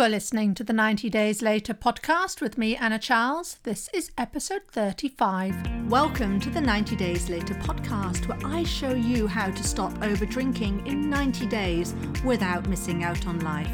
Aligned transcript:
You 0.00 0.06
are 0.06 0.08
listening 0.08 0.54
to 0.54 0.64
the 0.64 0.72
90 0.72 1.10
Days 1.10 1.42
Later 1.42 1.74
podcast 1.74 2.40
with 2.40 2.56
me, 2.56 2.74
Anna 2.74 2.98
Charles. 2.98 3.58
This 3.64 3.90
is 3.92 4.10
episode 4.16 4.62
35. 4.68 5.90
Welcome 5.90 6.40
to 6.40 6.48
the 6.48 6.58
90 6.58 6.96
Days 6.96 7.28
Later 7.28 7.52
podcast, 7.52 8.26
where 8.26 8.38
I 8.42 8.64
show 8.64 8.94
you 8.94 9.26
how 9.26 9.50
to 9.50 9.62
stop 9.62 9.92
over 10.02 10.24
drinking 10.24 10.86
in 10.86 11.10
90 11.10 11.44
days 11.48 11.94
without 12.24 12.66
missing 12.66 13.04
out 13.04 13.26
on 13.26 13.40
life. 13.40 13.70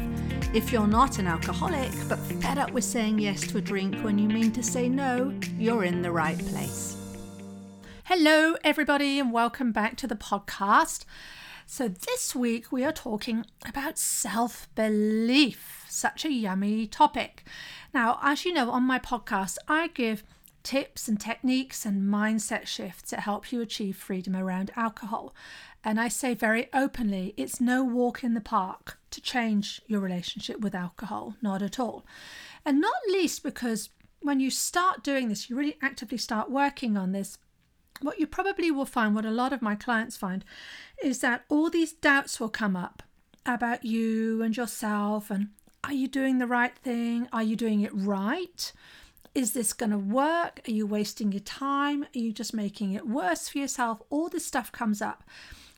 If 0.53 0.73
you're 0.73 0.85
not 0.85 1.17
an 1.17 1.27
alcoholic 1.27 1.93
but 2.09 2.19
fed 2.19 2.57
up 2.57 2.71
with 2.71 2.83
saying 2.83 3.19
yes 3.19 3.47
to 3.47 3.59
a 3.59 3.61
drink 3.61 3.95
when 4.01 4.19
you 4.19 4.27
mean 4.27 4.51
to 4.51 4.61
say 4.61 4.89
no, 4.89 5.33
you're 5.57 5.85
in 5.85 6.01
the 6.01 6.11
right 6.11 6.45
place. 6.47 6.97
Hello, 8.03 8.57
everybody, 8.65 9.17
and 9.17 9.31
welcome 9.31 9.71
back 9.71 9.95
to 9.95 10.07
the 10.07 10.15
podcast. 10.17 11.05
So, 11.69 11.89
this 11.89 12.33
week 12.33 12.71
we 12.71 12.85
are 12.85 12.93
talking 12.93 13.45
about 13.65 13.97
self 13.97 14.69
belief, 14.73 15.76
such 15.97 16.23
a 16.23 16.31
yummy 16.31 16.87
topic. 16.87 17.43
Now, 17.93 18.19
as 18.21 18.45
you 18.45 18.53
know, 18.53 18.69
on 18.71 18.83
my 18.83 18.99
podcast, 18.99 19.57
I 19.67 19.87
give 19.87 20.23
tips 20.63 21.07
and 21.07 21.19
techniques 21.19 21.85
and 21.85 22.13
mindset 22.13 22.67
shifts 22.67 23.11
that 23.11 23.21
help 23.21 23.51
you 23.51 23.61
achieve 23.61 23.95
freedom 23.95 24.35
around 24.35 24.71
alcohol. 24.75 25.33
And 25.83 25.99
I 25.99 26.09
say 26.09 26.33
very 26.33 26.67
openly, 26.73 27.33
it's 27.37 27.61
no 27.61 27.83
walk 27.83 28.23
in 28.23 28.33
the 28.33 28.41
park 28.41 28.99
to 29.11 29.21
change 29.21 29.81
your 29.87 30.01
relationship 30.01 30.59
with 30.59 30.75
alcohol, 30.75 31.35
not 31.41 31.61
at 31.61 31.79
all. 31.79 32.05
And 32.65 32.81
not 32.81 32.95
least 33.07 33.43
because 33.43 33.89
when 34.19 34.41
you 34.41 34.49
start 34.49 35.03
doing 35.03 35.29
this, 35.29 35.49
you 35.49 35.55
really 35.55 35.77
actively 35.81 36.17
start 36.17 36.51
working 36.51 36.97
on 36.97 37.13
this, 37.13 37.37
what 38.01 38.19
you 38.19 38.27
probably 38.27 38.69
will 38.69 38.85
find, 38.85 39.15
what 39.15 39.25
a 39.25 39.31
lot 39.31 39.53
of 39.53 39.61
my 39.61 39.75
clients 39.75 40.17
find, 40.17 40.43
is 41.01 41.19
that 41.19 41.45
all 41.47 41.69
these 41.69 41.93
doubts 41.93 42.39
will 42.39 42.49
come 42.49 42.75
up 42.75 43.03
about 43.45 43.85
you 43.85 44.41
and 44.41 44.57
yourself 44.57 45.31
and 45.31 45.49
are 45.87 45.93
you 45.93 46.09
doing 46.09 46.37
the 46.37 46.47
right 46.47 46.75
thing? 46.77 47.29
Are 47.31 47.41
you 47.41 47.55
doing 47.55 47.79
it 47.79 47.91
right? 47.93 48.73
Is 49.33 49.53
this 49.53 49.71
going 49.71 49.91
to 49.91 49.97
work? 49.97 50.59
Are 50.67 50.71
you 50.71 50.85
wasting 50.85 51.31
your 51.31 51.39
time? 51.41 52.03
Are 52.03 52.19
you 52.19 52.33
just 52.33 52.53
making 52.53 52.91
it 52.91 53.07
worse 53.07 53.47
for 53.47 53.59
yourself? 53.59 54.01
All 54.09 54.27
this 54.27 54.45
stuff 54.45 54.69
comes 54.71 55.01
up. 55.01 55.23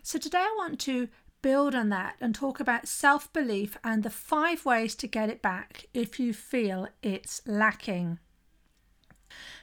So, 0.01 0.17
today 0.17 0.39
I 0.39 0.55
want 0.57 0.79
to 0.81 1.09
build 1.43 1.75
on 1.75 1.89
that 1.89 2.15
and 2.19 2.33
talk 2.33 2.59
about 2.59 2.87
self 2.87 3.31
belief 3.33 3.77
and 3.83 4.01
the 4.01 4.09
five 4.09 4.65
ways 4.65 4.95
to 4.95 5.07
get 5.07 5.29
it 5.29 5.43
back 5.43 5.85
if 5.93 6.19
you 6.19 6.33
feel 6.33 6.87
it's 7.03 7.43
lacking. 7.45 8.17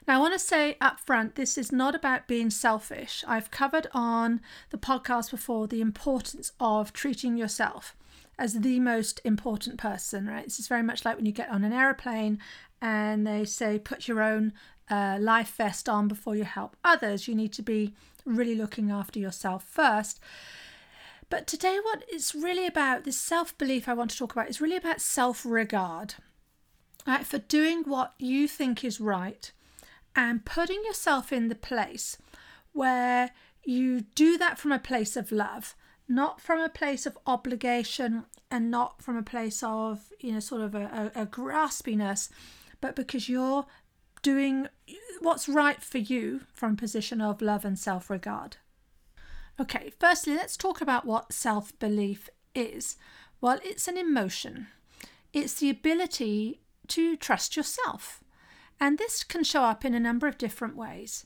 Now, 0.06 0.18
I 0.18 0.20
want 0.20 0.34
to 0.34 0.38
say 0.38 0.76
up 0.80 1.00
front, 1.00 1.34
this 1.34 1.58
is 1.58 1.72
not 1.72 1.96
about 1.96 2.28
being 2.28 2.50
selfish. 2.50 3.24
I've 3.26 3.50
covered 3.50 3.88
on 3.92 4.40
the 4.70 4.78
podcast 4.78 5.32
before 5.32 5.66
the 5.66 5.80
importance 5.80 6.52
of 6.60 6.92
treating 6.92 7.36
yourself 7.36 7.96
as 8.38 8.54
the 8.54 8.80
most 8.80 9.20
important 9.24 9.78
person, 9.78 10.26
right? 10.26 10.44
This 10.44 10.58
is 10.58 10.68
very 10.68 10.82
much 10.82 11.04
like 11.04 11.16
when 11.16 11.26
you 11.26 11.32
get 11.32 11.50
on 11.50 11.64
an 11.64 11.72
aeroplane 11.72 12.38
and 12.82 13.26
they 13.26 13.44
say 13.44 13.78
put 13.78 14.06
your 14.06 14.22
own 14.22 14.52
uh, 14.90 15.18
life 15.20 15.54
vest 15.56 15.88
on 15.88 16.08
before 16.08 16.36
you 16.36 16.44
help 16.44 16.76
others. 16.84 17.26
You 17.26 17.34
need 17.34 17.52
to 17.54 17.62
be 17.62 17.94
really 18.24 18.54
looking 18.54 18.90
after 18.90 19.18
yourself 19.18 19.64
first. 19.64 20.20
But 21.28 21.46
today, 21.46 21.78
what 21.82 22.04
it's 22.08 22.34
really 22.34 22.66
about, 22.66 23.04
this 23.04 23.18
self 23.18 23.56
belief 23.58 23.88
I 23.88 23.94
want 23.94 24.10
to 24.12 24.18
talk 24.18 24.32
about, 24.32 24.48
is 24.48 24.60
really 24.60 24.76
about 24.76 25.00
self 25.00 25.44
regard, 25.44 26.14
right? 27.06 27.26
For 27.26 27.38
doing 27.38 27.82
what 27.84 28.14
you 28.18 28.46
think 28.46 28.84
is 28.84 29.00
right 29.00 29.50
and 30.14 30.44
putting 30.44 30.84
yourself 30.84 31.32
in 31.32 31.48
the 31.48 31.54
place 31.56 32.16
where 32.72 33.32
you 33.64 34.02
do 34.02 34.38
that 34.38 34.58
from 34.58 34.70
a 34.70 34.78
place 34.78 35.16
of 35.16 35.32
love, 35.32 35.74
not 36.08 36.40
from 36.40 36.60
a 36.60 36.68
place 36.68 37.06
of 37.06 37.18
obligation 37.26 38.24
and 38.50 38.70
not 38.70 39.02
from 39.02 39.16
a 39.16 39.22
place 39.22 39.62
of, 39.62 40.12
you 40.20 40.32
know, 40.32 40.40
sort 40.40 40.62
of 40.62 40.74
a, 40.74 41.12
a, 41.14 41.22
a 41.22 41.26
graspiness, 41.26 42.28
but 42.80 42.94
because 42.94 43.28
you're 43.28 43.66
doing 44.22 44.68
what's 45.20 45.48
right 45.48 45.82
for 45.82 45.98
you 45.98 46.40
from 46.52 46.72
a 46.72 46.76
position 46.76 47.20
of 47.20 47.42
love 47.42 47.64
and 47.64 47.78
self 47.78 48.10
regard. 48.10 48.56
Okay, 49.58 49.92
firstly, 49.98 50.34
let's 50.34 50.56
talk 50.56 50.80
about 50.80 51.06
what 51.06 51.32
self 51.32 51.76
belief 51.78 52.28
is. 52.54 52.96
Well, 53.40 53.58
it's 53.64 53.88
an 53.88 53.96
emotion, 53.96 54.68
it's 55.32 55.54
the 55.54 55.70
ability 55.70 56.60
to 56.88 57.16
trust 57.16 57.56
yourself. 57.56 58.22
And 58.78 58.98
this 58.98 59.24
can 59.24 59.42
show 59.42 59.62
up 59.62 59.84
in 59.84 59.94
a 59.94 60.00
number 60.00 60.26
of 60.26 60.36
different 60.36 60.76
ways. 60.76 61.24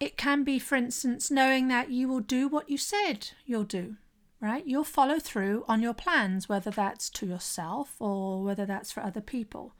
It 0.00 0.16
can 0.16 0.42
be, 0.42 0.58
for 0.58 0.76
instance, 0.76 1.30
knowing 1.30 1.68
that 1.68 1.90
you 1.90 2.08
will 2.08 2.20
do 2.20 2.48
what 2.48 2.70
you 2.70 2.78
said 2.78 3.30
you'll 3.44 3.64
do, 3.64 3.96
right? 4.40 4.66
You'll 4.66 4.84
follow 4.84 5.18
through 5.18 5.64
on 5.68 5.82
your 5.82 5.94
plans, 5.94 6.48
whether 6.48 6.70
that's 6.70 7.10
to 7.10 7.26
yourself 7.26 7.96
or 7.98 8.42
whether 8.42 8.64
that's 8.64 8.92
for 8.92 9.00
other 9.02 9.20
people. 9.20 9.74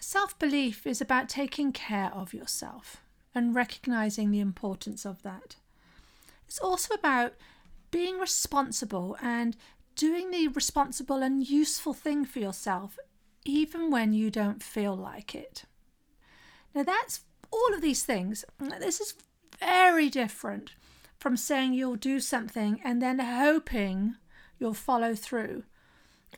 Self 0.00 0.38
belief 0.38 0.86
is 0.86 1.00
about 1.00 1.28
taking 1.28 1.72
care 1.72 2.10
of 2.12 2.34
yourself 2.34 3.02
and 3.34 3.54
recognizing 3.54 4.30
the 4.30 4.40
importance 4.40 5.06
of 5.06 5.22
that. 5.22 5.56
It's 6.46 6.58
also 6.58 6.94
about 6.94 7.34
being 7.90 8.18
responsible 8.18 9.16
and 9.22 9.56
doing 9.94 10.30
the 10.30 10.48
responsible 10.48 11.22
and 11.22 11.48
useful 11.48 11.94
thing 11.94 12.24
for 12.24 12.40
yourself, 12.40 12.98
even 13.44 13.90
when 13.90 14.12
you 14.12 14.30
don't 14.30 14.62
feel 14.62 14.96
like 14.96 15.34
it. 15.34 15.64
Now, 16.74 16.82
that's 16.82 17.20
all 17.50 17.74
of 17.74 17.82
these 17.82 18.02
things. 18.02 18.44
This 18.58 19.00
is 19.00 19.14
very 19.60 20.08
different 20.08 20.72
from 21.22 21.36
saying 21.36 21.72
you'll 21.72 21.94
do 21.94 22.18
something 22.18 22.80
and 22.82 23.00
then 23.00 23.20
hoping 23.20 24.16
you'll 24.58 24.74
follow 24.74 25.14
through, 25.14 25.62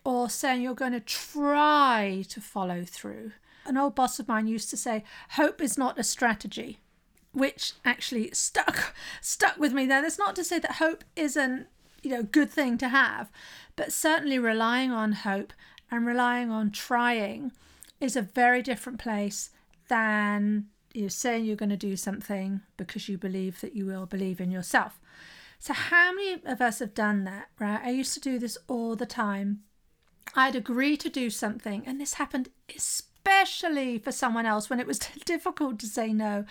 or 0.04 0.28
saying 0.28 0.60
you're 0.60 0.74
going 0.74 0.92
to 0.92 1.00
try 1.00 2.22
to 2.28 2.38
follow 2.38 2.84
through. 2.84 3.32
An 3.64 3.78
old 3.78 3.94
boss 3.94 4.18
of 4.18 4.28
mine 4.28 4.46
used 4.46 4.68
to 4.68 4.76
say, 4.76 5.02
Hope 5.30 5.62
is 5.62 5.78
not 5.78 5.98
a 5.98 6.04
strategy, 6.04 6.80
which 7.32 7.72
actually 7.82 8.30
stuck 8.32 8.94
stuck 9.22 9.56
with 9.56 9.72
me 9.72 9.86
there. 9.86 10.02
That's 10.02 10.18
not 10.18 10.36
to 10.36 10.44
say 10.44 10.58
that 10.58 10.72
hope 10.72 11.02
isn't 11.16 11.66
you 12.02 12.10
know 12.10 12.22
good 12.22 12.50
thing 12.50 12.76
to 12.76 12.90
have, 12.90 13.32
but 13.76 13.90
certainly 13.90 14.38
relying 14.38 14.90
on 14.90 15.12
hope 15.12 15.54
and 15.90 16.06
relying 16.06 16.50
on 16.50 16.70
trying 16.70 17.52
is 18.02 18.16
a 18.16 18.22
very 18.22 18.60
different 18.60 18.98
place 18.98 19.48
than 19.88 20.66
you 20.94 21.06
are 21.06 21.10
saying 21.10 21.44
you're 21.44 21.56
going 21.56 21.71
to 21.71 21.77
do 21.77 21.97
something 21.97 22.60
because 22.77 23.09
you 23.09 23.19
believe 23.19 23.60
that 23.60 23.75
you 23.75 23.87
will 23.87 24.06
believe 24.06 24.41
in 24.41 24.50
yourself. 24.50 25.00
So, 25.59 25.72
how 25.72 26.12
many 26.12 26.41
of 26.44 26.60
us 26.60 26.78
have 26.78 26.94
done 26.94 27.25
that, 27.25 27.49
right? 27.59 27.81
I 27.82 27.91
used 27.91 28.15
to 28.15 28.21
do 28.21 28.38
this 28.38 28.59
all 28.69 28.97
the 28.97 29.06
time. 29.06 29.60
I'd 30.34 30.56
agree 30.56 30.97
to 30.99 31.09
do 31.09 31.31
something, 31.31 31.82
and 31.87 32.00
this 32.00 32.15
happened 32.15 32.50
especially 32.75 33.99
for 33.99 34.12
someone 34.12 34.47
else 34.47 34.69
when 34.69 34.81
it 34.81 34.87
was 34.87 34.99
difficult 35.25 35.78
to 35.81 35.87
say 35.87 36.12
no. 36.12 36.44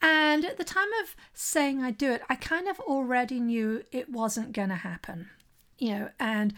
And 0.00 0.44
at 0.44 0.58
the 0.58 0.64
time 0.64 0.92
of 1.02 1.16
saying 1.34 1.82
I 1.82 1.90
do 1.90 2.12
it, 2.12 2.22
I 2.28 2.34
kind 2.34 2.68
of 2.68 2.78
already 2.80 3.40
knew 3.40 3.82
it 3.92 4.10
wasn't 4.10 4.52
going 4.52 4.68
to 4.68 4.76
happen 4.76 5.30
you 5.78 5.90
know 5.90 6.08
and 6.18 6.54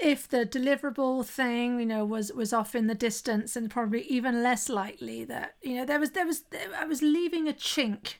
if 0.00 0.28
the 0.28 0.44
deliverable 0.44 1.24
thing 1.24 1.78
you 1.78 1.86
know 1.86 2.04
was 2.04 2.32
was 2.32 2.52
off 2.52 2.74
in 2.74 2.86
the 2.86 2.94
distance 2.94 3.56
and 3.56 3.70
probably 3.70 4.02
even 4.02 4.42
less 4.42 4.68
likely 4.68 5.24
that 5.24 5.54
you 5.62 5.74
know 5.74 5.84
there 5.84 6.00
was 6.00 6.10
there 6.10 6.26
was 6.26 6.44
i 6.78 6.84
was 6.84 7.02
leaving 7.02 7.48
a 7.48 7.52
chink 7.52 8.14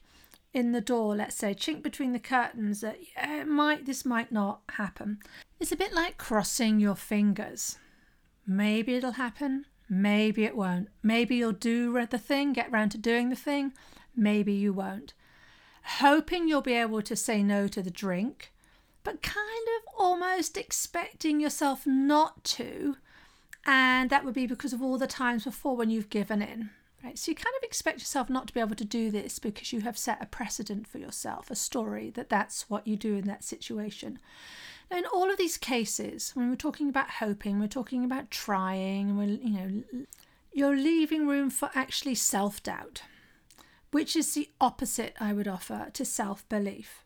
in 0.56 0.72
the 0.72 0.80
door 0.80 1.14
let's 1.14 1.36
say 1.36 1.54
chink 1.54 1.82
between 1.82 2.12
the 2.12 2.18
curtains 2.18 2.80
that 2.80 2.96
it 3.16 3.46
might 3.46 3.84
this 3.84 4.06
might 4.06 4.32
not 4.32 4.60
happen. 4.70 5.18
It's 5.60 5.72
a 5.72 5.76
bit 5.76 5.92
like 5.92 6.18
crossing 6.18 6.80
your 6.80 6.94
fingers. 6.94 7.76
Maybe 8.46 8.94
it'll 8.94 9.12
happen 9.12 9.66
maybe 9.88 10.44
it 10.44 10.56
won't. 10.56 10.88
Maybe 11.02 11.36
you'll 11.36 11.52
do 11.52 11.92
the 12.06 12.18
thing 12.18 12.52
get 12.52 12.72
round 12.72 12.92
to 12.92 12.98
doing 12.98 13.28
the 13.28 13.36
thing 13.36 13.72
maybe 14.16 14.52
you 14.52 14.72
won't. 14.72 15.12
Hoping 16.00 16.48
you'll 16.48 16.62
be 16.62 16.72
able 16.72 17.02
to 17.02 17.14
say 17.14 17.42
no 17.42 17.68
to 17.68 17.82
the 17.82 17.90
drink 17.90 18.52
but 19.06 19.22
kind 19.22 19.68
of 19.76 19.94
almost 19.96 20.56
expecting 20.56 21.38
yourself 21.38 21.86
not 21.86 22.42
to. 22.42 22.96
And 23.64 24.10
that 24.10 24.24
would 24.24 24.34
be 24.34 24.48
because 24.48 24.72
of 24.72 24.82
all 24.82 24.98
the 24.98 25.06
times 25.06 25.44
before 25.44 25.76
when 25.76 25.90
you've 25.90 26.10
given 26.10 26.42
in. 26.42 26.70
Right? 27.04 27.16
So 27.16 27.30
you 27.30 27.36
kind 27.36 27.54
of 27.56 27.62
expect 27.62 28.00
yourself 28.00 28.28
not 28.28 28.48
to 28.48 28.52
be 28.52 28.58
able 28.58 28.74
to 28.74 28.84
do 28.84 29.12
this 29.12 29.38
because 29.38 29.72
you 29.72 29.82
have 29.82 29.96
set 29.96 30.20
a 30.20 30.26
precedent 30.26 30.88
for 30.88 30.98
yourself, 30.98 31.52
a 31.52 31.54
story 31.54 32.10
that 32.16 32.28
that's 32.28 32.68
what 32.68 32.84
you 32.84 32.96
do 32.96 33.14
in 33.14 33.28
that 33.28 33.44
situation. 33.44 34.18
Now, 34.90 34.98
in 34.98 35.06
all 35.06 35.30
of 35.30 35.38
these 35.38 35.56
cases, 35.56 36.32
when 36.34 36.50
we're 36.50 36.56
talking 36.56 36.88
about 36.88 37.10
hoping, 37.10 37.60
we're 37.60 37.68
talking 37.68 38.04
about 38.04 38.32
trying, 38.32 39.16
we're, 39.16 39.38
you 39.40 39.50
know, 39.50 40.06
you're 40.52 40.76
leaving 40.76 41.28
room 41.28 41.48
for 41.48 41.70
actually 41.76 42.16
self 42.16 42.60
doubt, 42.60 43.02
which 43.92 44.16
is 44.16 44.34
the 44.34 44.50
opposite 44.60 45.14
I 45.20 45.32
would 45.32 45.46
offer 45.46 45.90
to 45.92 46.04
self 46.04 46.48
belief. 46.48 47.04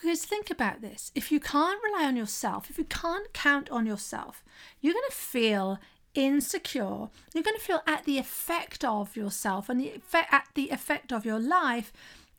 Because 0.00 0.24
think 0.24 0.50
about 0.50 0.80
this 0.80 1.10
if 1.14 1.32
you 1.32 1.40
can't 1.40 1.82
rely 1.82 2.04
on 2.04 2.16
yourself, 2.16 2.70
if 2.70 2.78
you 2.78 2.84
can't 2.84 3.32
count 3.32 3.68
on 3.70 3.86
yourself, 3.86 4.44
you're 4.80 4.94
going 4.94 5.04
to 5.08 5.14
feel 5.14 5.78
insecure. 6.14 7.08
You're 7.34 7.44
going 7.44 7.56
to 7.56 7.62
feel 7.62 7.82
at 7.86 8.04
the 8.04 8.18
effect 8.18 8.84
of 8.84 9.16
yourself 9.16 9.68
and 9.68 9.80
the 9.80 9.90
effect, 9.90 10.32
at 10.32 10.48
the 10.54 10.70
effect 10.70 11.12
of 11.12 11.24
your 11.24 11.38
life 11.38 11.92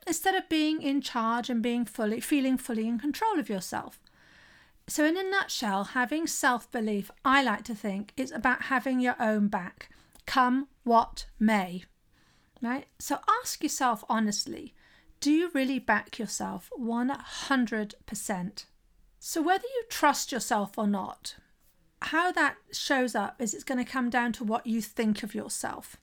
instead 0.07 0.35
of 0.35 0.49
being 0.49 0.81
in 0.81 1.01
charge 1.01 1.49
and 1.49 1.61
being 1.61 1.85
fully 1.85 2.19
feeling 2.19 2.57
fully 2.57 2.87
in 2.87 2.97
control 2.97 3.39
of 3.39 3.49
yourself. 3.49 3.99
So, 4.87 5.05
in 5.05 5.17
a 5.17 5.23
nutshell, 5.23 5.83
having 5.83 6.25
self 6.27 6.71
belief, 6.71 7.11
I 7.23 7.43
like 7.43 7.63
to 7.65 7.75
think, 7.75 8.13
is 8.17 8.31
about 8.31 8.63
having 8.63 8.99
your 8.99 9.15
own 9.19 9.47
back, 9.47 9.89
come 10.25 10.67
what 10.83 11.27
may. 11.39 11.83
Right? 12.61 12.87
So, 12.97 13.19
ask 13.41 13.61
yourself 13.61 14.03
honestly 14.09 14.73
do 15.19 15.31
you 15.31 15.49
really 15.53 15.79
back 15.79 16.17
yourself 16.17 16.69
100%? 16.79 18.65
So, 19.19 19.41
whether 19.41 19.65
you 19.65 19.83
trust 19.89 20.31
yourself 20.31 20.77
or 20.77 20.87
not, 20.87 21.35
how 22.03 22.31
that 22.31 22.55
shows 22.71 23.15
up 23.15 23.41
is 23.41 23.53
it's 23.53 23.65
going 23.65 23.83
to 23.83 23.91
come 23.91 24.09
down 24.09 24.31
to 24.33 24.45
what 24.45 24.65
you 24.65 24.81
think 24.81 25.21
of 25.21 25.35
yourself, 25.35 25.97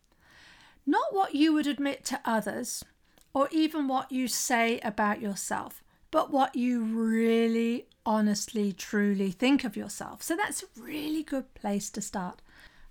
not 0.84 1.14
what 1.14 1.34
you 1.34 1.54
would 1.54 1.66
admit 1.66 2.04
to 2.06 2.20
others 2.26 2.84
or 3.32 3.48
even 3.50 3.88
what 3.88 4.12
you 4.12 4.28
say 4.28 4.80
about 4.80 5.22
yourself, 5.22 5.82
but 6.10 6.30
what 6.30 6.54
you 6.54 6.82
really, 6.82 7.86
honestly, 8.04 8.72
truly 8.72 9.30
think 9.30 9.64
of 9.64 9.76
yourself. 9.76 10.22
So, 10.22 10.36
that's 10.36 10.62
a 10.62 10.80
really 10.80 11.22
good 11.22 11.54
place 11.54 11.88
to 11.90 12.02
start. 12.02 12.42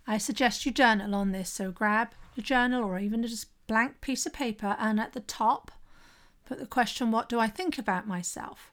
I 0.07 0.17
suggest 0.17 0.65
you 0.65 0.71
journal 0.71 1.13
on 1.13 1.31
this. 1.31 1.51
So, 1.51 1.71
grab 1.71 2.09
a 2.35 2.41
journal 2.41 2.83
or 2.83 2.97
even 2.97 3.21
just 3.21 3.43
a 3.43 3.47
blank 3.67 4.01
piece 4.01 4.25
of 4.25 4.33
paper, 4.33 4.75
and 4.79 4.99
at 4.99 5.13
the 5.13 5.19
top, 5.19 5.71
put 6.45 6.59
the 6.59 6.65
question, 6.65 7.11
What 7.11 7.29
do 7.29 7.39
I 7.39 7.47
think 7.47 7.77
about 7.77 8.07
myself? 8.07 8.71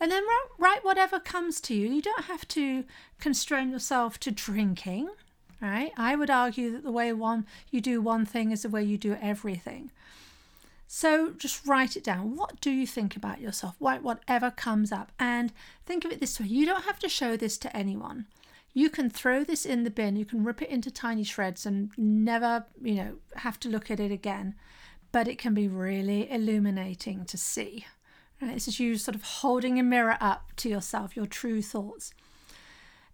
And 0.00 0.10
then 0.10 0.22
write 0.58 0.82
whatever 0.84 1.20
comes 1.20 1.60
to 1.62 1.74
you. 1.74 1.88
You 1.88 2.00
don't 2.00 2.24
have 2.24 2.48
to 2.48 2.84
constrain 3.20 3.70
yourself 3.70 4.18
to 4.20 4.30
drinking, 4.30 5.10
right? 5.60 5.92
I 5.96 6.16
would 6.16 6.30
argue 6.30 6.72
that 6.72 6.84
the 6.84 6.90
way 6.90 7.12
one 7.12 7.46
you 7.70 7.82
do 7.82 8.00
one 8.00 8.24
thing 8.24 8.50
is 8.50 8.62
the 8.62 8.70
way 8.70 8.82
you 8.82 8.96
do 8.96 9.18
everything. 9.20 9.90
So 10.92 11.34
just 11.36 11.66
write 11.66 11.96
it 11.96 12.02
down. 12.02 12.34
What 12.34 12.60
do 12.60 12.70
you 12.70 12.86
think 12.86 13.14
about 13.14 13.40
yourself? 13.40 13.76
Write 13.78 14.02
whatever 14.02 14.50
comes 14.50 14.90
up. 14.90 15.12
And 15.20 15.52
think 15.86 16.04
of 16.04 16.10
it 16.10 16.18
this 16.18 16.40
way 16.40 16.46
you 16.46 16.64
don't 16.64 16.84
have 16.84 16.98
to 17.00 17.08
show 17.08 17.36
this 17.36 17.58
to 17.58 17.76
anyone. 17.76 18.26
You 18.72 18.88
can 18.88 19.10
throw 19.10 19.44
this 19.44 19.66
in 19.66 19.84
the 19.84 19.90
bin, 19.90 20.16
you 20.16 20.24
can 20.24 20.44
rip 20.44 20.62
it 20.62 20.70
into 20.70 20.90
tiny 20.90 21.24
shreds 21.24 21.66
and 21.66 21.90
never, 21.96 22.64
you 22.80 22.94
know, 22.94 23.14
have 23.36 23.60
to 23.60 23.68
look 23.68 23.90
at 23.90 24.00
it 24.00 24.12
again. 24.12 24.54
But 25.12 25.28
it 25.28 25.38
can 25.38 25.54
be 25.54 25.68
really 25.68 26.30
illuminating 26.30 27.24
to 27.26 27.36
see. 27.36 27.86
Right? 28.40 28.54
This 28.54 28.68
is 28.68 28.80
you 28.80 28.96
sort 28.96 29.14
of 29.14 29.22
holding 29.22 29.78
a 29.78 29.82
mirror 29.82 30.16
up 30.20 30.52
to 30.56 30.68
yourself, 30.68 31.16
your 31.16 31.26
true 31.26 31.62
thoughts. 31.62 32.12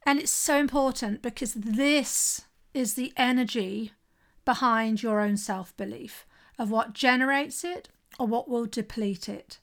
And 0.05 0.21
it's 0.21 0.31
so 0.31 0.59
important 0.59 1.21
because 1.21 1.55
this 1.55 2.43
is 2.73 2.95
the 2.95 3.13
energy 3.17 3.93
behind 4.45 5.03
your 5.03 5.21
own 5.21 5.37
self 5.37 5.77
belief 5.77 6.27
of 6.59 6.71
what 6.71 6.93
generates 6.93 7.65
it 7.65 7.89
or 8.19 8.27
what 8.27 8.49
will 8.49 8.67
deplete 8.67 9.29
it. 9.29 9.59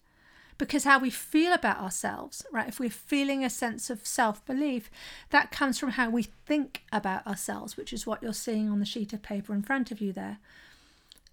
Because 0.58 0.84
how 0.84 1.00
we 1.00 1.10
feel 1.10 1.52
about 1.52 1.80
ourselves, 1.80 2.46
right? 2.52 2.68
If 2.68 2.80
we're 2.80 2.90
feeling 2.90 3.44
a 3.44 3.50
sense 3.50 3.90
of 3.90 4.06
self 4.06 4.46
belief, 4.46 4.92
that 5.32 5.52
comes 5.52 5.80
from 5.80 5.92
how 5.92 6.10
we 6.10 6.24
think 6.46 6.84
about 6.92 7.26
ourselves, 7.26 7.76
which 7.76 7.92
is 7.92 8.06
what 8.06 8.22
you're 8.22 8.34
seeing 8.34 8.70
on 8.70 8.80
the 8.80 8.86
sheet 8.86 9.14
of 9.14 9.24
paper 9.24 9.54
in 9.54 9.64
front 9.64 9.92
of 9.92 10.02
you 10.02 10.12
there. 10.14 10.40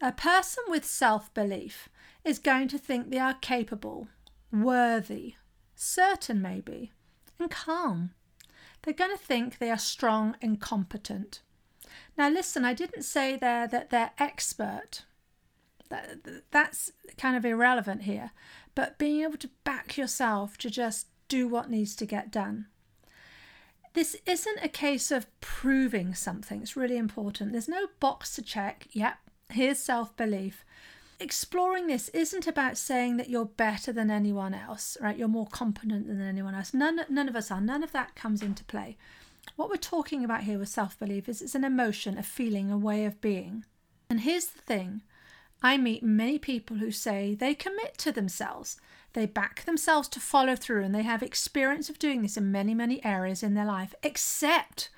A 0.00 0.12
person 0.12 0.64
with 0.68 0.84
self 0.84 1.32
belief 1.34 1.88
is 2.24 2.38
going 2.38 2.68
to 2.68 2.78
think 2.78 3.10
they 3.10 3.18
are 3.18 3.34
capable 3.34 4.08
worthy, 4.52 5.34
certain 5.74 6.42
maybe, 6.42 6.92
and 7.38 7.50
calm. 7.50 8.12
They're 8.82 8.94
going 8.94 9.10
to 9.16 9.22
think 9.22 9.58
they 9.58 9.70
are 9.70 9.78
strong 9.78 10.36
and 10.40 10.60
competent. 10.60 11.40
Now, 12.16 12.28
listen, 12.30 12.64
I 12.64 12.74
didn't 12.74 13.02
say 13.02 13.36
there 13.36 13.68
that 13.68 13.90
they're 13.90 14.12
expert. 14.18 15.04
That, 15.90 16.44
that's 16.50 16.92
kind 17.18 17.36
of 17.36 17.44
irrelevant 17.44 18.02
here. 18.02 18.30
But 18.74 18.98
being 18.98 19.22
able 19.22 19.38
to 19.38 19.50
back 19.64 19.96
yourself 19.96 20.56
to 20.58 20.70
just 20.70 21.08
do 21.28 21.46
what 21.46 21.70
needs 21.70 21.94
to 21.96 22.06
get 22.06 22.30
done. 22.30 22.66
This 23.92 24.16
isn't 24.24 24.58
a 24.62 24.68
case 24.68 25.10
of 25.10 25.26
proving 25.40 26.14
something. 26.14 26.62
It's 26.62 26.76
really 26.76 26.96
important. 26.96 27.52
There's 27.52 27.68
no 27.68 27.88
box 27.98 28.34
to 28.36 28.42
check. 28.42 28.86
Yep, 28.92 29.18
here's 29.52 29.78
self 29.78 30.16
belief 30.16 30.64
exploring 31.20 31.86
this 31.86 32.08
isn't 32.08 32.46
about 32.46 32.78
saying 32.78 33.18
that 33.18 33.28
you're 33.28 33.44
better 33.44 33.92
than 33.92 34.10
anyone 34.10 34.54
else, 34.54 34.96
right? 35.00 35.16
You're 35.16 35.28
more 35.28 35.46
competent 35.46 36.08
than 36.08 36.20
anyone 36.20 36.54
else. 36.54 36.72
None, 36.72 37.02
none 37.08 37.28
of 37.28 37.36
us 37.36 37.50
are. 37.50 37.60
None 37.60 37.82
of 37.82 37.92
that 37.92 38.16
comes 38.16 38.42
into 38.42 38.64
play. 38.64 38.96
What 39.56 39.68
we're 39.68 39.76
talking 39.76 40.24
about 40.24 40.44
here 40.44 40.58
with 40.58 40.68
self 40.68 40.98
belief 40.98 41.28
is 41.28 41.42
it's 41.42 41.54
an 41.54 41.64
emotion, 41.64 42.16
a 42.16 42.22
feeling, 42.22 42.70
a 42.70 42.78
way 42.78 43.04
of 43.04 43.20
being. 43.20 43.64
And 44.08 44.20
here's 44.20 44.46
the 44.46 44.62
thing 44.62 45.02
I 45.62 45.76
meet 45.76 46.02
many 46.02 46.38
people 46.38 46.78
who 46.78 46.90
say 46.90 47.34
they 47.34 47.54
commit 47.54 47.98
to 47.98 48.12
themselves. 48.12 48.78
They 49.12 49.26
back 49.26 49.64
themselves 49.64 50.08
to 50.10 50.20
follow 50.20 50.54
through 50.54 50.84
and 50.84 50.94
they 50.94 51.02
have 51.02 51.22
experience 51.22 51.90
of 51.90 51.98
doing 51.98 52.22
this 52.22 52.36
in 52.36 52.52
many, 52.52 52.74
many 52.74 53.04
areas 53.04 53.42
in 53.42 53.54
their 53.54 53.66
life, 53.66 53.94
except 54.02 54.88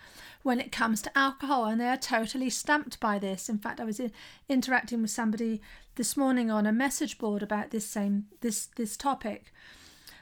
when 0.43 0.61
it 0.61 0.73
comes 0.73 1.03
to 1.03 1.19
alcohol, 1.19 1.67
and 1.67 1.81
they 1.81 1.89
are 1.89 1.97
totally 1.97 2.51
stumped 2.51 2.99
by 3.01 3.19
this. 3.19 3.49
In 3.49 3.59
fact, 3.59 3.81
I 3.81 3.85
was 3.85 4.01
in, 4.01 4.13
interacting 4.49 5.03
with 5.03 5.11
somebody 5.11 5.61
this 5.97 6.17
morning 6.17 6.51
on 6.51 6.67
a 6.67 6.73
message 6.73 7.19
board 7.19 7.43
about 7.43 7.71
this 7.71 7.87
same 7.87 8.27
this 8.41 8.67
this 8.67 8.97
topic. 8.97 9.53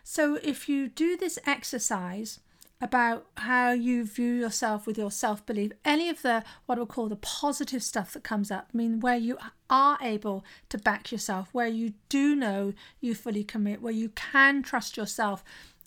So 0.03 0.39
if 0.43 0.69
you 0.69 0.89
do 0.89 1.17
this 1.17 1.39
exercise 1.47 2.41
about 2.83 3.27
how 3.37 3.73
you 3.73 4.05
view 4.05 4.33
yourself 4.33 4.87
with 4.87 4.97
your 4.97 5.11
self 5.11 5.45
belief, 5.45 5.73
any 5.85 6.09
of 6.09 6.23
the 6.23 6.43
what 6.67 6.79
we'll 6.79 6.87
call 6.87 7.09
the 7.09 7.17
positive 7.17 7.83
stuff 7.83 8.13
that 8.13 8.25
comes 8.25 8.51
up, 8.51 8.69
I 8.73 8.77
mean, 8.77 9.01
where 9.01 9.17
you 9.17 9.39
are 9.69 9.99
able 10.01 10.45
to 10.71 10.79
back 10.79 11.13
yourself, 11.13 11.49
where 11.53 11.69
you 11.69 11.95
do 12.09 12.35
know 12.35 12.73
you 13.01 13.15
fully 13.15 13.45
commit, 13.45 13.83
where 13.83 13.93
you 13.93 14.11
can 14.11 14.63
trust 14.63 14.97
yourself 14.97 15.45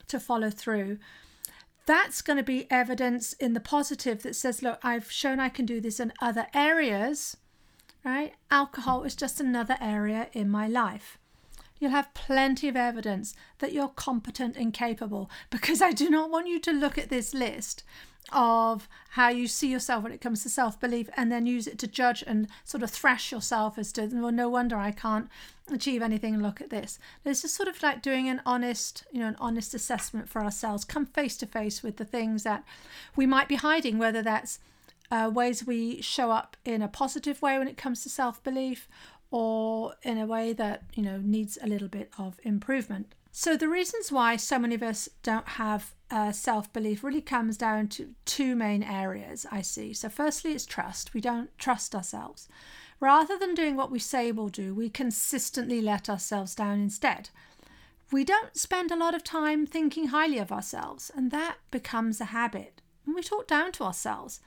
to 0.08 0.20
follow 0.20 0.50
through, 0.50 1.00
that's 1.86 2.22
going 2.22 2.38
to 2.38 2.44
be 2.44 2.70
evidence 2.72 3.34
in 3.34 3.54
the 3.54 3.60
positive 3.60 4.24
that 4.24 4.36
says, 4.36 4.62
look, 4.62 4.80
I've 4.84 5.12
shown 5.12 5.40
I 5.40 5.50
can 5.50 5.66
do 5.66 5.82
this 5.82 6.00
in 6.00 6.14
other 6.22 6.48
areas, 6.54 7.38
right? 8.06 8.34
Alcohol 8.50 9.04
is 9.04 9.16
just 9.16 9.40
another 9.40 9.78
area 9.82 10.28
in 10.34 10.50
my 10.50 10.68
life. 10.68 11.18
You'll 11.80 11.92
have 11.92 12.14
plenty 12.14 12.70
of 12.70 12.78
evidence 12.78 13.36
that 13.60 13.74
you're 13.74 13.90
competent 13.90 14.56
and 14.56 14.74
capable 14.74 15.30
because 15.50 15.82
I 15.82 15.92
do 15.92 16.10
not 16.10 16.30
want 16.30 16.48
you 16.48 16.60
to 16.62 16.72
look 16.72 16.98
at 16.98 17.10
this 17.10 17.34
list 17.34 17.84
of 18.32 18.88
how 19.12 19.30
you 19.30 19.48
see 19.48 19.68
yourself 19.68 20.04
when 20.04 20.12
it 20.12 20.22
comes 20.22 20.44
to 20.44 20.50
self 20.50 20.80
belief 20.80 21.10
and 21.16 21.32
then 21.32 21.46
use 21.46 21.68
it 21.68 21.78
to 21.80 21.88
judge 21.88 22.24
and 22.26 22.48
sort 22.64 22.84
of 22.84 22.90
thrash 22.90 23.32
yourself 23.32 23.78
as 23.78 23.92
to, 23.94 24.08
well, 24.14 24.32
no 24.32 24.50
wonder 24.50 24.78
I 24.78 24.92
can't 24.92 25.30
achieve 25.72 26.02
anything. 26.02 26.42
Look 26.42 26.62
at 26.62 26.70
this. 26.70 27.00
This 27.24 27.44
is 27.44 27.54
sort 27.54 27.70
of 27.70 27.82
like 27.84 28.02
doing 28.02 28.28
an 28.30 28.42
honest, 28.46 29.04
you 29.12 29.20
know, 29.20 29.28
an 29.28 29.38
honest 29.40 29.74
assessment 29.74 30.30
for 30.30 30.42
ourselves. 30.42 30.86
Come 30.86 31.06
face 31.06 31.38
to 31.38 31.46
face 31.46 31.84
with 31.84 31.98
the 31.98 32.06
things 32.06 32.44
that 32.44 32.64
we 33.16 33.26
might 33.26 33.48
be 33.48 33.56
hiding, 33.56 33.98
whether 33.98 34.22
that's 34.22 34.60
uh, 35.12 35.30
ways 35.32 35.66
we 35.66 36.02
show 36.02 36.32
up 36.32 36.58
in 36.66 36.82
a 36.82 36.88
positive 36.88 37.42
way 37.42 37.60
when 37.60 37.68
it 37.68 37.78
comes 37.78 38.04
to 38.04 38.10
self 38.10 38.42
belief 38.44 38.88
or 39.32 39.96
in 40.04 40.18
a 40.18 40.26
way 40.26 40.54
that, 40.54 40.84
you 40.94 41.04
know, 41.04 41.18
needs 41.18 41.58
a 41.62 41.68
little 41.68 41.88
bit 41.88 42.10
of 42.18 42.40
improvement. 42.44 43.14
So, 43.32 43.58
the 43.58 43.68
reasons 43.68 44.12
why 44.12 44.36
so 44.38 44.60
many 44.60 44.76
of 44.76 44.84
us 44.84 45.10
don't 45.24 45.48
have 45.50 45.94
uh, 46.14 46.32
self 46.32 46.72
belief 46.72 47.04
really 47.04 47.22
comes 47.22 47.58
down 47.58 47.88
to 47.88 48.14
two 48.24 48.56
main 48.56 48.84
areas 48.84 49.48
I 49.52 49.62
see. 49.62 49.94
So, 49.94 50.10
firstly, 50.10 50.52
it's 50.54 50.66
trust. 50.66 51.14
We 51.16 51.22
don't 51.22 51.50
trust 51.58 51.96
ourselves. 51.96 52.48
Rather 53.00 53.38
than 53.38 53.56
doing 53.56 53.76
what 53.76 53.90
we 53.90 53.98
say 53.98 54.32
we'll 54.32 54.50
do, 54.50 54.76
we 54.76 54.90
consistently 54.90 55.82
let 55.82 56.08
ourselves 56.10 56.54
down 56.54 56.80
instead. 56.80 57.32
We 58.12 58.24
don't 58.24 58.56
spend 58.56 58.92
a 58.92 58.96
lot 58.96 59.16
of 59.16 59.24
time 59.24 59.66
thinking 59.66 60.10
highly 60.10 60.38
of 60.38 60.52
ourselves, 60.52 61.12
and 61.16 61.32
that 61.32 61.56
becomes 61.72 62.22
a 62.22 62.26
habit. 62.26 62.80
And 63.08 63.16
we 63.16 63.24
talk 63.24 63.48
down 63.48 63.72
to 63.74 63.84
ourselves 63.84 64.40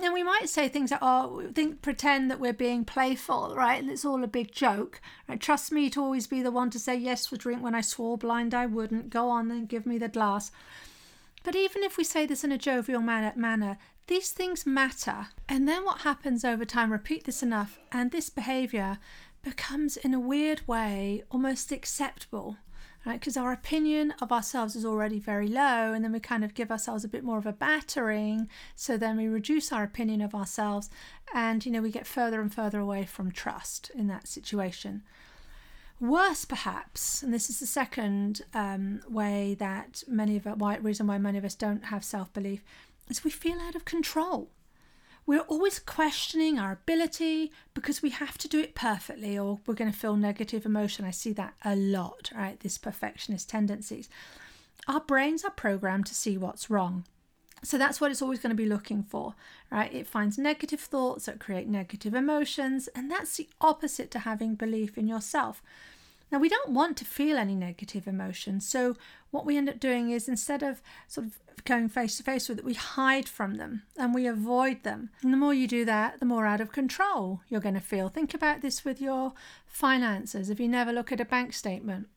and 0.00 0.12
we 0.12 0.22
might 0.22 0.48
say 0.48 0.68
things 0.68 0.90
that 0.90 1.02
are 1.02 1.26
oh, 1.26 1.50
think, 1.54 1.82
pretend 1.82 2.30
that 2.30 2.40
we're 2.40 2.52
being 2.52 2.84
playful, 2.84 3.54
right? 3.56 3.80
And 3.80 3.90
it's 3.90 4.04
all 4.04 4.22
a 4.22 4.28
big 4.28 4.52
joke. 4.52 5.00
Right? 5.28 5.40
Trust 5.40 5.72
me 5.72 5.90
to 5.90 6.00
always 6.00 6.26
be 6.26 6.42
the 6.42 6.50
one 6.50 6.70
to 6.70 6.78
say 6.78 6.96
yes 6.96 7.26
for 7.26 7.36
drink 7.36 7.62
when 7.62 7.74
I 7.74 7.80
swore 7.80 8.18
blind 8.18 8.54
I 8.54 8.66
wouldn't. 8.66 9.10
Go 9.10 9.28
on 9.28 9.50
and 9.50 9.68
give 9.68 9.86
me 9.86 9.98
the 9.98 10.08
glass. 10.08 10.50
But 11.42 11.56
even 11.56 11.82
if 11.82 11.96
we 11.96 12.04
say 12.04 12.26
this 12.26 12.44
in 12.44 12.52
a 12.52 12.58
jovial 12.58 13.00
manner, 13.00 13.32
manner, 13.36 13.78
these 14.06 14.30
things 14.30 14.66
matter. 14.66 15.28
And 15.48 15.68
then 15.68 15.84
what 15.84 16.00
happens 16.00 16.44
over 16.44 16.64
time, 16.64 16.92
repeat 16.92 17.24
this 17.24 17.42
enough, 17.42 17.78
and 17.92 18.10
this 18.10 18.30
behaviour 18.30 18.98
becomes, 19.42 19.96
in 19.96 20.14
a 20.14 20.20
weird 20.20 20.66
way, 20.66 21.22
almost 21.30 21.72
acceptable 21.72 22.56
right? 23.06 23.18
Because 23.18 23.36
our 23.36 23.52
opinion 23.52 24.12
of 24.20 24.32
ourselves 24.32 24.76
is 24.76 24.84
already 24.84 25.18
very 25.18 25.48
low, 25.48 25.92
and 25.92 26.04
then 26.04 26.12
we 26.12 26.20
kind 26.20 26.44
of 26.44 26.54
give 26.54 26.70
ourselves 26.70 27.04
a 27.04 27.08
bit 27.08 27.24
more 27.24 27.38
of 27.38 27.46
a 27.46 27.52
battering. 27.52 28.48
So 28.76 28.96
then 28.96 29.16
we 29.16 29.28
reduce 29.28 29.72
our 29.72 29.82
opinion 29.84 30.20
of 30.20 30.34
ourselves, 30.34 30.90
and 31.34 31.64
you 31.64 31.72
know, 31.72 31.82
we 31.82 31.90
get 31.90 32.06
further 32.06 32.40
and 32.40 32.52
further 32.52 32.80
away 32.80 33.04
from 33.04 33.32
trust 33.32 33.90
in 33.94 34.06
that 34.08 34.26
situation. 34.28 35.02
Worse, 36.00 36.44
perhaps, 36.44 37.22
and 37.22 37.34
this 37.34 37.50
is 37.50 37.58
the 37.58 37.66
second 37.66 38.42
um, 38.54 39.00
way 39.08 39.56
that 39.58 40.04
many 40.06 40.36
of 40.36 40.44
why, 40.44 40.76
reason 40.76 41.08
why 41.08 41.18
many 41.18 41.38
of 41.38 41.44
us 41.44 41.56
don't 41.56 41.86
have 41.86 42.04
self 42.04 42.32
belief, 42.32 42.62
is 43.08 43.24
we 43.24 43.30
feel 43.30 43.58
out 43.60 43.74
of 43.74 43.84
control. 43.84 44.48
We're 45.28 45.40
always 45.40 45.78
questioning 45.78 46.58
our 46.58 46.72
ability 46.72 47.52
because 47.74 48.00
we 48.00 48.08
have 48.08 48.38
to 48.38 48.48
do 48.48 48.60
it 48.60 48.74
perfectly 48.74 49.38
or 49.38 49.58
we're 49.66 49.74
going 49.74 49.92
to 49.92 49.96
feel 49.96 50.16
negative 50.16 50.64
emotion. 50.64 51.04
I 51.04 51.10
see 51.10 51.34
that 51.34 51.52
a 51.62 51.76
lot, 51.76 52.30
right? 52.34 52.58
This 52.60 52.78
perfectionist 52.78 53.46
tendencies. 53.46 54.08
our 54.88 55.00
brains 55.00 55.44
are 55.44 55.50
programmed 55.50 56.06
to 56.06 56.14
see 56.14 56.38
what's 56.38 56.70
wrong. 56.70 57.04
So 57.62 57.76
that's 57.76 58.00
what 58.00 58.10
it's 58.10 58.22
always 58.22 58.38
going 58.38 58.56
to 58.56 58.62
be 58.62 58.64
looking 58.64 59.02
for, 59.02 59.34
right? 59.70 59.92
It 59.92 60.06
finds 60.06 60.38
negative 60.38 60.80
thoughts 60.80 61.26
that 61.26 61.40
create 61.40 61.68
negative 61.68 62.14
emotions, 62.14 62.88
and 62.94 63.10
that's 63.10 63.36
the 63.36 63.50
opposite 63.60 64.10
to 64.12 64.20
having 64.20 64.54
belief 64.54 64.96
in 64.96 65.06
yourself. 65.06 65.62
Now, 66.30 66.38
we 66.38 66.48
don't 66.48 66.70
want 66.70 66.96
to 66.98 67.04
feel 67.04 67.38
any 67.38 67.54
negative 67.54 68.06
emotions. 68.06 68.68
So, 68.68 68.96
what 69.30 69.46
we 69.46 69.56
end 69.56 69.68
up 69.68 69.80
doing 69.80 70.10
is 70.10 70.28
instead 70.28 70.62
of 70.62 70.82
sort 71.06 71.26
of 71.26 71.38
going 71.64 71.88
face 71.88 72.16
to 72.16 72.22
face 72.22 72.48
with 72.48 72.58
it, 72.58 72.64
we 72.64 72.74
hide 72.74 73.28
from 73.28 73.56
them 73.56 73.82
and 73.96 74.14
we 74.14 74.26
avoid 74.26 74.82
them. 74.82 75.10
And 75.22 75.32
the 75.32 75.36
more 75.36 75.54
you 75.54 75.68
do 75.68 75.84
that, 75.84 76.18
the 76.20 76.26
more 76.26 76.46
out 76.46 76.60
of 76.60 76.72
control 76.72 77.40
you're 77.48 77.60
going 77.60 77.74
to 77.74 77.80
feel. 77.80 78.08
Think 78.08 78.34
about 78.34 78.62
this 78.62 78.84
with 78.84 79.00
your 79.00 79.32
finances. 79.66 80.50
If 80.50 80.60
you 80.60 80.68
never 80.68 80.92
look 80.92 81.12
at 81.12 81.20
a 81.20 81.24
bank 81.24 81.52
statement, 81.52 82.08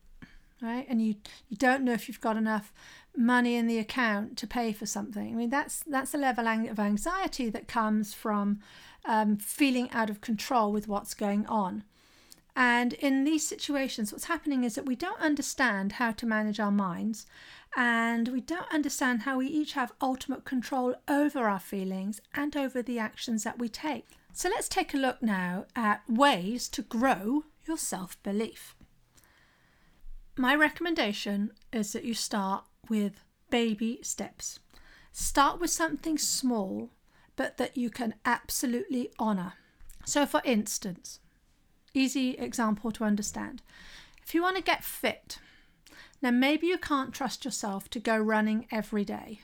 right, 0.61 0.85
and 0.87 1.01
you, 1.01 1.15
you 1.49 1.57
don't 1.57 1.83
know 1.83 1.93
if 1.93 2.07
you've 2.07 2.21
got 2.21 2.37
enough 2.37 2.71
money 3.15 3.55
in 3.55 3.67
the 3.67 3.77
account 3.77 4.37
to 4.37 4.47
pay 4.47 4.71
for 4.71 4.85
something, 4.85 5.33
I 5.33 5.35
mean, 5.35 5.49
that's, 5.49 5.83
that's 5.85 6.13
a 6.13 6.17
level 6.17 6.47
of 6.47 6.79
anxiety 6.79 7.49
that 7.49 7.67
comes 7.67 8.13
from 8.13 8.59
um, 9.05 9.37
feeling 9.37 9.89
out 9.91 10.09
of 10.09 10.21
control 10.21 10.71
with 10.71 10.87
what's 10.87 11.13
going 11.13 11.45
on. 11.47 11.83
And 12.55 12.93
in 12.93 13.23
these 13.23 13.47
situations, 13.47 14.11
what's 14.11 14.25
happening 14.25 14.63
is 14.63 14.75
that 14.75 14.85
we 14.85 14.95
don't 14.95 15.21
understand 15.21 15.93
how 15.93 16.11
to 16.11 16.25
manage 16.25 16.59
our 16.59 16.71
minds 16.71 17.25
and 17.77 18.27
we 18.27 18.41
don't 18.41 18.71
understand 18.73 19.21
how 19.21 19.37
we 19.37 19.47
each 19.47 19.73
have 19.73 19.93
ultimate 20.01 20.43
control 20.43 20.95
over 21.07 21.47
our 21.47 21.59
feelings 21.59 22.19
and 22.33 22.55
over 22.57 22.81
the 22.81 22.99
actions 22.99 23.43
that 23.43 23.57
we 23.57 23.69
take. 23.69 24.05
So 24.33 24.49
let's 24.49 24.67
take 24.67 24.93
a 24.93 24.97
look 24.97 25.21
now 25.21 25.65
at 25.75 26.01
ways 26.09 26.67
to 26.69 26.81
grow 26.81 27.45
your 27.65 27.77
self 27.77 28.21
belief. 28.23 28.75
My 30.37 30.55
recommendation 30.55 31.51
is 31.71 31.93
that 31.93 32.03
you 32.03 32.13
start 32.13 32.65
with 32.89 33.23
baby 33.49 33.99
steps. 34.01 34.59
Start 35.11 35.59
with 35.59 35.69
something 35.69 36.17
small, 36.17 36.89
but 37.35 37.57
that 37.57 37.77
you 37.77 37.89
can 37.89 38.15
absolutely 38.25 39.11
honour. 39.19 39.53
So, 40.05 40.25
for 40.25 40.41
instance, 40.45 41.19
easy 41.93 42.31
example 42.31 42.91
to 42.91 43.03
understand. 43.03 43.61
If 44.23 44.33
you 44.33 44.41
want 44.41 44.57
to 44.57 44.63
get 44.63 44.83
fit, 44.83 45.39
now 46.21 46.31
maybe 46.31 46.67
you 46.67 46.77
can't 46.77 47.13
trust 47.13 47.45
yourself 47.45 47.89
to 47.89 47.99
go 47.99 48.17
running 48.17 48.67
every 48.71 49.03
day, 49.03 49.41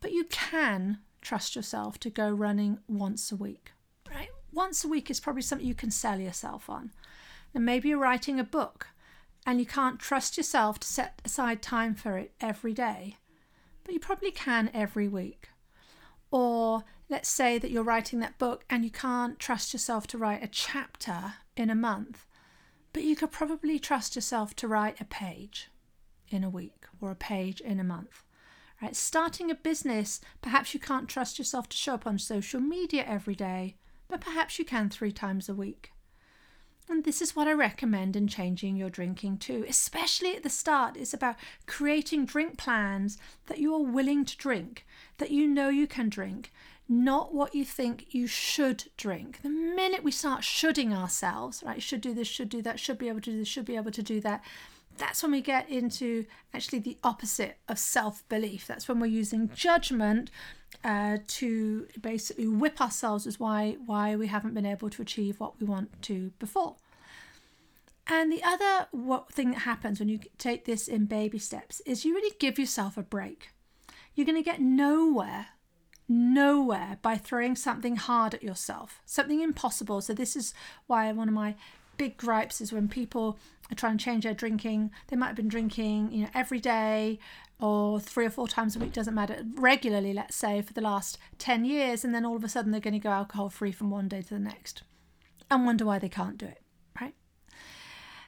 but 0.00 0.12
you 0.12 0.24
can 0.24 0.98
trust 1.20 1.56
yourself 1.56 1.98
to 1.98 2.10
go 2.10 2.30
running 2.30 2.78
once 2.86 3.32
a 3.32 3.36
week, 3.36 3.72
right? 4.10 4.28
Once 4.52 4.84
a 4.84 4.88
week 4.88 5.10
is 5.10 5.20
probably 5.20 5.42
something 5.42 5.66
you 5.66 5.74
can 5.74 5.90
sell 5.90 6.20
yourself 6.20 6.70
on. 6.70 6.92
And 7.54 7.64
maybe 7.64 7.88
you're 7.88 7.98
writing 7.98 8.38
a 8.38 8.44
book 8.44 8.88
and 9.46 9.58
you 9.58 9.66
can't 9.66 9.98
trust 9.98 10.36
yourself 10.36 10.78
to 10.80 10.86
set 10.86 11.20
aside 11.24 11.62
time 11.62 11.94
for 11.94 12.18
it 12.18 12.32
every 12.40 12.72
day, 12.72 13.16
but 13.82 13.94
you 13.94 14.00
probably 14.00 14.30
can 14.30 14.70
every 14.72 15.08
week. 15.08 15.48
Or 16.30 16.84
let's 17.08 17.28
say 17.28 17.58
that 17.58 17.70
you're 17.70 17.82
writing 17.82 18.20
that 18.20 18.38
book 18.38 18.64
and 18.70 18.84
you 18.84 18.90
can't 18.90 19.38
trust 19.38 19.72
yourself 19.72 20.06
to 20.08 20.18
write 20.18 20.42
a 20.42 20.48
chapter 20.48 21.34
in 21.56 21.70
a 21.70 21.74
month, 21.74 22.26
but 22.92 23.02
you 23.02 23.16
could 23.16 23.30
probably 23.30 23.78
trust 23.78 24.14
yourself 24.14 24.54
to 24.56 24.68
write 24.68 25.00
a 25.00 25.04
page 25.04 25.70
in 26.28 26.42
a 26.42 26.50
week 26.50 26.86
or 27.00 27.10
a 27.10 27.16
page 27.16 27.60
in 27.60 27.78
a 27.78 27.84
month. 27.84 28.24
Right? 28.82 28.96
Starting 28.96 29.50
a 29.50 29.54
business, 29.54 30.20
perhaps 30.42 30.74
you 30.74 30.80
can't 30.80 31.08
trust 31.08 31.38
yourself 31.38 31.68
to 31.68 31.76
show 31.76 31.94
up 31.94 32.06
on 32.06 32.18
social 32.18 32.60
media 32.60 33.04
every 33.06 33.34
day, 33.34 33.76
but 34.08 34.20
perhaps 34.20 34.58
you 34.58 34.64
can 34.64 34.88
three 34.88 35.12
times 35.12 35.48
a 35.48 35.54
week. 35.54 35.92
And 36.88 37.04
this 37.04 37.22
is 37.22 37.34
what 37.34 37.48
I 37.48 37.52
recommend 37.52 38.14
in 38.14 38.28
changing 38.28 38.76
your 38.76 38.90
drinking 38.90 39.38
too, 39.38 39.64
especially 39.66 40.36
at 40.36 40.42
the 40.42 40.50
start. 40.50 40.96
It's 40.96 41.14
about 41.14 41.36
creating 41.66 42.26
drink 42.26 42.58
plans 42.58 43.16
that 43.46 43.58
you 43.58 43.74
are 43.74 43.82
willing 43.82 44.24
to 44.26 44.36
drink, 44.36 44.84
that 45.16 45.30
you 45.30 45.48
know 45.48 45.70
you 45.70 45.86
can 45.86 46.10
drink, 46.10 46.52
not 46.88 47.34
what 47.34 47.54
you 47.54 47.64
think 47.64 48.06
you 48.10 48.26
should 48.26 48.84
drink. 48.96 49.40
The 49.42 49.48
minute 49.48 50.04
we 50.04 50.10
start 50.10 50.44
shoulding 50.44 50.92
ourselves, 50.92 51.62
right, 51.64 51.82
should 51.82 52.00
do 52.00 52.12
this, 52.12 52.28
should 52.28 52.48
do 52.48 52.60
that, 52.62 52.78
should 52.78 52.98
be 52.98 53.08
able 53.08 53.20
to 53.22 53.30
do 53.30 53.38
this, 53.38 53.48
should 53.48 53.64
be 53.64 53.76
able 53.76 53.90
to 53.92 54.02
do 54.02 54.20
that, 54.20 54.42
that's 54.96 55.22
when 55.22 55.32
we 55.32 55.40
get 55.40 55.68
into 55.68 56.24
actually 56.52 56.78
the 56.78 56.96
opposite 57.02 57.58
of 57.68 57.78
self 57.78 58.26
belief. 58.28 58.66
That's 58.66 58.88
when 58.88 59.00
we're 59.00 59.06
using 59.06 59.50
judgment 59.54 60.30
uh, 60.84 61.18
to 61.26 61.86
basically 62.00 62.46
whip 62.46 62.80
ourselves 62.80 63.26
as 63.26 63.40
why 63.40 63.76
why 63.86 64.16
we 64.16 64.28
haven't 64.28 64.54
been 64.54 64.66
able 64.66 64.90
to 64.90 65.02
achieve 65.02 65.40
what 65.40 65.60
we 65.60 65.66
want 65.66 66.02
to 66.02 66.32
before. 66.38 66.76
And 68.06 68.30
the 68.30 68.42
other 68.44 68.88
what 68.90 69.32
thing 69.32 69.52
that 69.52 69.60
happens 69.60 69.98
when 69.98 70.08
you 70.08 70.20
take 70.38 70.64
this 70.64 70.88
in 70.88 71.06
baby 71.06 71.38
steps 71.38 71.80
is 71.86 72.04
you 72.04 72.14
really 72.14 72.34
give 72.38 72.58
yourself 72.58 72.96
a 72.96 73.02
break. 73.02 73.50
You're 74.14 74.26
going 74.26 74.42
to 74.42 74.48
get 74.48 74.60
nowhere 74.60 75.48
nowhere 76.08 76.98
by 77.02 77.16
throwing 77.16 77.56
something 77.56 77.96
hard 77.96 78.34
at 78.34 78.42
yourself, 78.42 79.00
something 79.06 79.40
impossible. 79.40 80.00
So 80.00 80.12
this 80.12 80.36
is 80.36 80.54
why 80.86 81.10
one 81.12 81.28
of 81.28 81.34
my 81.34 81.54
big 81.96 82.16
gripes 82.16 82.60
is 82.60 82.72
when 82.72 82.88
people 82.88 83.38
are 83.70 83.74
trying 83.74 83.98
to 83.98 84.04
change 84.04 84.24
their 84.24 84.34
drinking. 84.34 84.90
They 85.08 85.16
might 85.16 85.28
have 85.28 85.36
been 85.36 85.48
drinking, 85.48 86.12
you 86.12 86.22
know, 86.24 86.30
every 86.34 86.60
day 86.60 87.18
or 87.60 88.00
three 88.00 88.26
or 88.26 88.30
four 88.30 88.48
times 88.48 88.76
a 88.76 88.78
week, 88.78 88.92
doesn't 88.92 89.14
matter, 89.14 89.44
regularly, 89.54 90.12
let's 90.12 90.36
say, 90.36 90.60
for 90.60 90.72
the 90.72 90.80
last 90.80 91.18
10 91.38 91.64
years, 91.64 92.04
and 92.04 92.14
then 92.14 92.24
all 92.24 92.36
of 92.36 92.44
a 92.44 92.48
sudden 92.48 92.72
they're 92.72 92.80
going 92.80 92.92
to 92.94 92.98
go 92.98 93.10
alcohol 93.10 93.48
free 93.48 93.72
from 93.72 93.90
one 93.90 94.08
day 94.08 94.22
to 94.22 94.34
the 94.34 94.40
next 94.40 94.82
and 95.50 95.64
wonder 95.64 95.84
why 95.84 95.98
they 95.98 96.08
can't 96.08 96.36
do 96.36 96.46
it, 96.46 96.60
right? 97.00 97.14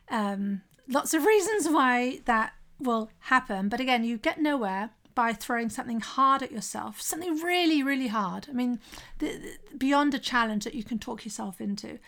Um, 0.09 0.63
lots 0.89 1.13
of 1.13 1.25
reasons 1.27 1.69
why 1.69 2.21
that 2.27 2.53
will 2.79 3.11
happen, 3.21 3.69
but 3.69 3.81
again, 3.81 4.05
you 4.05 4.17
get 4.17 4.41
nowhere 4.41 4.91
by 5.17 5.33
throwing 5.33 5.71
something 5.71 6.01
hard 6.01 6.43
at 6.43 6.53
yourself, 6.53 7.01
something 7.01 7.41
really, 7.41 7.83
really 7.83 8.09
hard. 8.09 8.47
I 8.49 8.53
mean, 8.53 8.79
the, 9.19 9.39
the, 9.71 9.77
beyond 9.77 10.15
a 10.15 10.19
challenge 10.21 10.63
that 10.65 10.75
you 10.75 10.85
can 10.85 11.01
talk 11.01 11.25
yourself 11.25 11.61
into. 11.61 11.99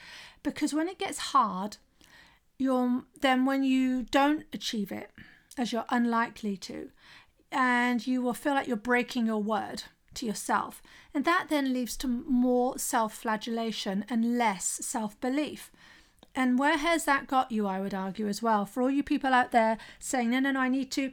Because 0.42 0.74
when 0.74 0.88
it 0.88 0.98
gets 0.98 1.18
hard, 1.18 1.78
you're 2.58 3.04
then 3.20 3.46
when 3.46 3.64
you 3.64 4.04
don't 4.04 4.44
achieve 4.52 4.92
it, 4.92 5.10
as 5.56 5.72
you're 5.72 5.86
unlikely 5.88 6.56
to, 6.58 6.90
and 7.50 8.06
you 8.06 8.20
will 8.20 8.34
feel 8.34 8.52
like 8.52 8.68
you're 8.68 8.76
breaking 8.76 9.26
your 9.26 9.42
word 9.42 9.84
to 10.14 10.26
yourself. 10.26 10.82
And 11.14 11.24
that 11.24 11.46
then 11.48 11.72
leads 11.72 11.96
to 11.98 12.06
more 12.06 12.78
self 12.78 13.14
flagellation 13.14 14.04
and 14.10 14.36
less 14.36 14.64
self 14.64 15.18
belief. 15.18 15.72
And 16.34 16.58
where 16.58 16.76
has 16.76 17.06
that 17.06 17.26
got 17.26 17.50
you, 17.50 17.66
I 17.66 17.80
would 17.80 17.94
argue, 17.94 18.28
as 18.28 18.42
well? 18.42 18.66
For 18.66 18.82
all 18.82 18.90
you 18.90 19.02
people 19.02 19.32
out 19.32 19.50
there 19.50 19.78
saying, 19.98 20.30
no, 20.30 20.40
no, 20.40 20.50
no, 20.50 20.60
I 20.60 20.68
need 20.68 20.92
to 20.92 21.12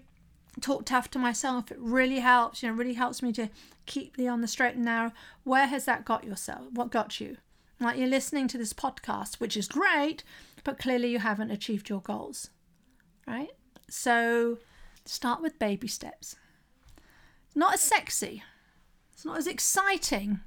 talk 0.62 0.86
tough 0.86 1.10
to 1.12 1.20
myself. 1.20 1.72
It 1.72 1.78
really 1.80 2.20
helps, 2.20 2.64
you 2.64 2.70
know, 2.70 2.76
really 2.76 2.94
helps 2.94 3.22
me 3.22 3.32
to 3.34 3.50
keep 3.86 4.18
me 4.18 4.28
on 4.28 4.42
the 4.42 4.48
straight 4.48 4.76
and 4.76 4.86
narrow. 4.86 5.12
Where 5.44 5.68
has 5.68 5.86
that 5.86 6.06
got 6.06 6.24
yourself? 6.24 6.66
What 6.72 6.92
got 6.92 7.20
you? 7.20 7.38
Like 7.80 7.98
you're 7.98 8.08
listening 8.08 8.48
to 8.50 8.58
this 8.58 8.74
podcast, 8.74 9.36
which 9.36 9.58
is 9.58 9.68
great, 9.68 10.24
but 10.64 10.80
clearly 10.80 11.10
you 11.10 11.20
haven't 11.20 11.52
achieved 11.52 11.90
your 11.90 12.02
goals, 12.02 12.50
right? 13.28 13.52
So 13.90 14.60
start 15.04 15.42
with 15.42 15.60
baby 15.60 15.88
steps. 15.88 16.38
not 17.54 17.74
as 17.74 17.82
sexy, 17.82 18.44
it's 19.14 19.26
not 19.26 19.38
as 19.38 19.48
exciting 19.48 20.40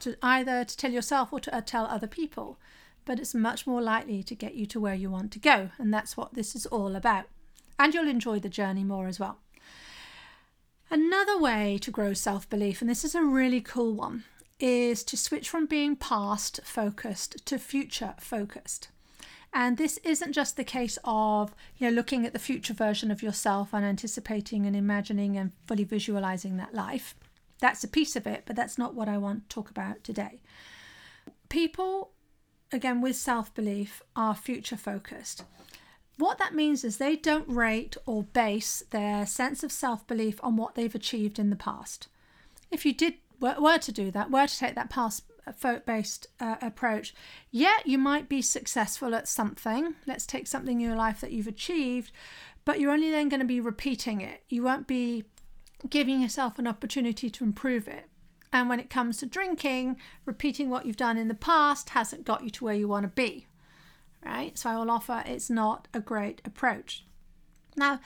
to 0.00 0.16
either 0.22 0.64
to 0.64 0.76
tell 0.76 0.90
yourself 0.90 1.32
or 1.32 1.40
to 1.40 1.54
uh, 1.54 1.60
tell 1.60 1.86
other 1.86 2.06
people, 2.06 2.58
but 3.04 3.18
it's 3.18 3.34
much 3.34 3.66
more 3.66 3.82
likely 3.82 4.22
to 4.22 4.34
get 4.34 4.54
you 4.54 4.66
to 4.66 4.80
where 4.80 4.94
you 4.94 5.10
want 5.10 5.32
to 5.32 5.38
go, 5.38 5.70
and 5.78 5.92
that's 5.92 6.16
what 6.16 6.34
this 6.34 6.54
is 6.54 6.66
all 6.66 6.96
about 6.96 7.26
and 7.78 7.94
you'll 7.94 8.08
enjoy 8.08 8.38
the 8.38 8.48
journey 8.48 8.84
more 8.84 9.06
as 9.06 9.20
well. 9.20 9.38
Another 10.90 11.38
way 11.38 11.78
to 11.78 11.90
grow 11.90 12.12
self 12.12 12.48
belief, 12.48 12.80
and 12.80 12.88
this 12.88 13.04
is 13.04 13.14
a 13.14 13.24
really 13.24 13.60
cool 13.60 13.94
one, 13.94 14.24
is 14.60 15.02
to 15.04 15.16
switch 15.16 15.48
from 15.48 15.66
being 15.66 15.96
past 15.96 16.60
focused 16.64 17.44
to 17.46 17.58
future 17.58 18.14
focused. 18.18 18.88
And 19.52 19.78
this 19.78 19.98
isn't 20.04 20.32
just 20.32 20.56
the 20.56 20.64
case 20.64 20.98
of 21.04 21.54
you 21.76 21.88
know 21.88 21.94
looking 21.94 22.24
at 22.24 22.32
the 22.32 22.38
future 22.38 22.74
version 22.74 23.10
of 23.10 23.22
yourself 23.22 23.72
and 23.72 23.84
anticipating 23.84 24.66
and 24.66 24.76
imagining 24.76 25.36
and 25.36 25.52
fully 25.66 25.84
visualizing 25.84 26.56
that 26.56 26.74
life. 26.74 27.14
That's 27.58 27.82
a 27.82 27.88
piece 27.88 28.16
of 28.16 28.26
it, 28.26 28.42
but 28.46 28.54
that's 28.54 28.78
not 28.78 28.94
what 28.94 29.08
I 29.08 29.18
want 29.18 29.48
to 29.48 29.54
talk 29.54 29.70
about 29.70 30.04
today. 30.04 30.40
People 31.48 32.12
again 32.72 33.00
with 33.00 33.16
self 33.16 33.52
belief 33.54 34.02
are 34.14 34.34
future 34.34 34.76
focused. 34.76 35.44
What 36.18 36.38
that 36.38 36.54
means 36.54 36.82
is 36.82 36.96
they 36.96 37.16
don't 37.16 37.48
rate 37.48 37.96
or 38.06 38.22
base 38.22 38.82
their 38.90 39.26
sense 39.26 39.62
of 39.62 39.70
self 39.70 40.06
belief 40.06 40.40
on 40.42 40.56
what 40.56 40.74
they've 40.74 40.94
achieved 40.94 41.38
in 41.38 41.50
the 41.50 41.56
past. 41.56 42.08
If 42.70 42.86
you 42.86 42.94
did 42.94 43.14
were, 43.38 43.78
to 43.78 43.92
do 43.92 44.10
that, 44.10 44.30
were 44.30 44.46
to 44.46 44.58
take 44.58 44.74
that 44.74 44.88
past 44.88 45.24
uh, 45.46 45.78
based 45.86 46.28
uh, 46.40 46.56
approach, 46.62 47.14
yeah, 47.50 47.76
you 47.84 47.98
might 47.98 48.28
be 48.30 48.40
successful 48.40 49.14
at 49.14 49.28
something. 49.28 49.94
Let's 50.06 50.26
take 50.26 50.46
something 50.46 50.80
in 50.80 50.86
your 50.86 50.96
life 50.96 51.20
that 51.20 51.32
you've 51.32 51.46
achieved, 51.46 52.12
but 52.64 52.80
you're 52.80 52.92
only 52.92 53.10
then 53.10 53.28
going 53.28 53.40
to 53.40 53.46
be 53.46 53.60
repeating 53.60 54.22
it. 54.22 54.42
You 54.48 54.62
won't 54.62 54.86
be 54.86 55.24
giving 55.88 56.22
yourself 56.22 56.58
an 56.58 56.66
opportunity 56.66 57.28
to 57.28 57.44
improve 57.44 57.86
it. 57.86 58.08
And 58.52 58.70
when 58.70 58.80
it 58.80 58.88
comes 58.88 59.18
to 59.18 59.26
drinking, 59.26 59.98
repeating 60.24 60.70
what 60.70 60.86
you've 60.86 60.96
done 60.96 61.18
in 61.18 61.28
the 61.28 61.34
past 61.34 61.90
hasn't 61.90 62.24
got 62.24 62.42
you 62.42 62.48
to 62.50 62.64
where 62.64 62.74
you 62.74 62.88
want 62.88 63.02
to 63.02 63.08
be 63.08 63.46
right? 64.26 64.58
So 64.58 64.70
I 64.70 64.76
will 64.76 64.90
offer 64.90 65.22
it's 65.26 65.48
not 65.48 65.88
a 65.94 66.00
great 66.00 66.42
approach. 66.44 67.04
Now, 67.76 68.00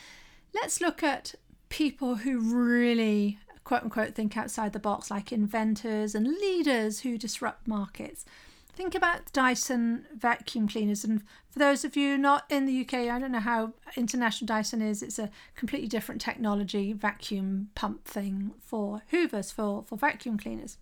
let's 0.54 0.80
look 0.80 1.02
at 1.02 1.34
people 1.68 2.16
who 2.16 2.38
really 2.38 3.38
quote 3.64 3.82
unquote 3.82 4.14
think 4.14 4.36
outside 4.36 4.72
the 4.72 4.78
box, 4.78 5.10
like 5.10 5.32
inventors 5.32 6.14
and 6.14 6.26
leaders 6.26 7.00
who 7.00 7.16
disrupt 7.16 7.68
markets. 7.68 8.24
Think 8.72 8.94
about 8.94 9.32
Dyson 9.32 10.06
vacuum 10.16 10.66
cleaners. 10.66 11.04
And 11.04 11.22
for 11.50 11.58
those 11.58 11.84
of 11.84 11.96
you 11.96 12.16
not 12.16 12.44
in 12.50 12.66
the 12.66 12.80
UK, 12.80 12.94
I 13.10 13.18
don't 13.18 13.32
know 13.32 13.40
how 13.40 13.74
international 13.96 14.46
Dyson 14.46 14.80
is. 14.80 15.02
It's 15.02 15.18
a 15.18 15.30
completely 15.54 15.88
different 15.88 16.20
technology 16.20 16.92
vacuum 16.92 17.70
pump 17.74 18.04
thing 18.06 18.52
for 18.58 19.02
hoovers, 19.10 19.52
for, 19.52 19.84
for 19.86 19.96
vacuum 19.96 20.38
cleaners. 20.38 20.78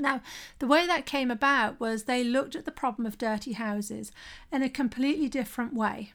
Now, 0.00 0.22
the 0.58 0.66
way 0.66 0.86
that 0.86 1.06
came 1.06 1.30
about 1.30 1.78
was 1.78 2.04
they 2.04 2.24
looked 2.24 2.56
at 2.56 2.64
the 2.64 2.70
problem 2.70 3.06
of 3.06 3.18
dirty 3.18 3.52
houses 3.52 4.10
in 4.50 4.62
a 4.62 4.70
completely 4.70 5.28
different 5.28 5.74
way. 5.74 6.12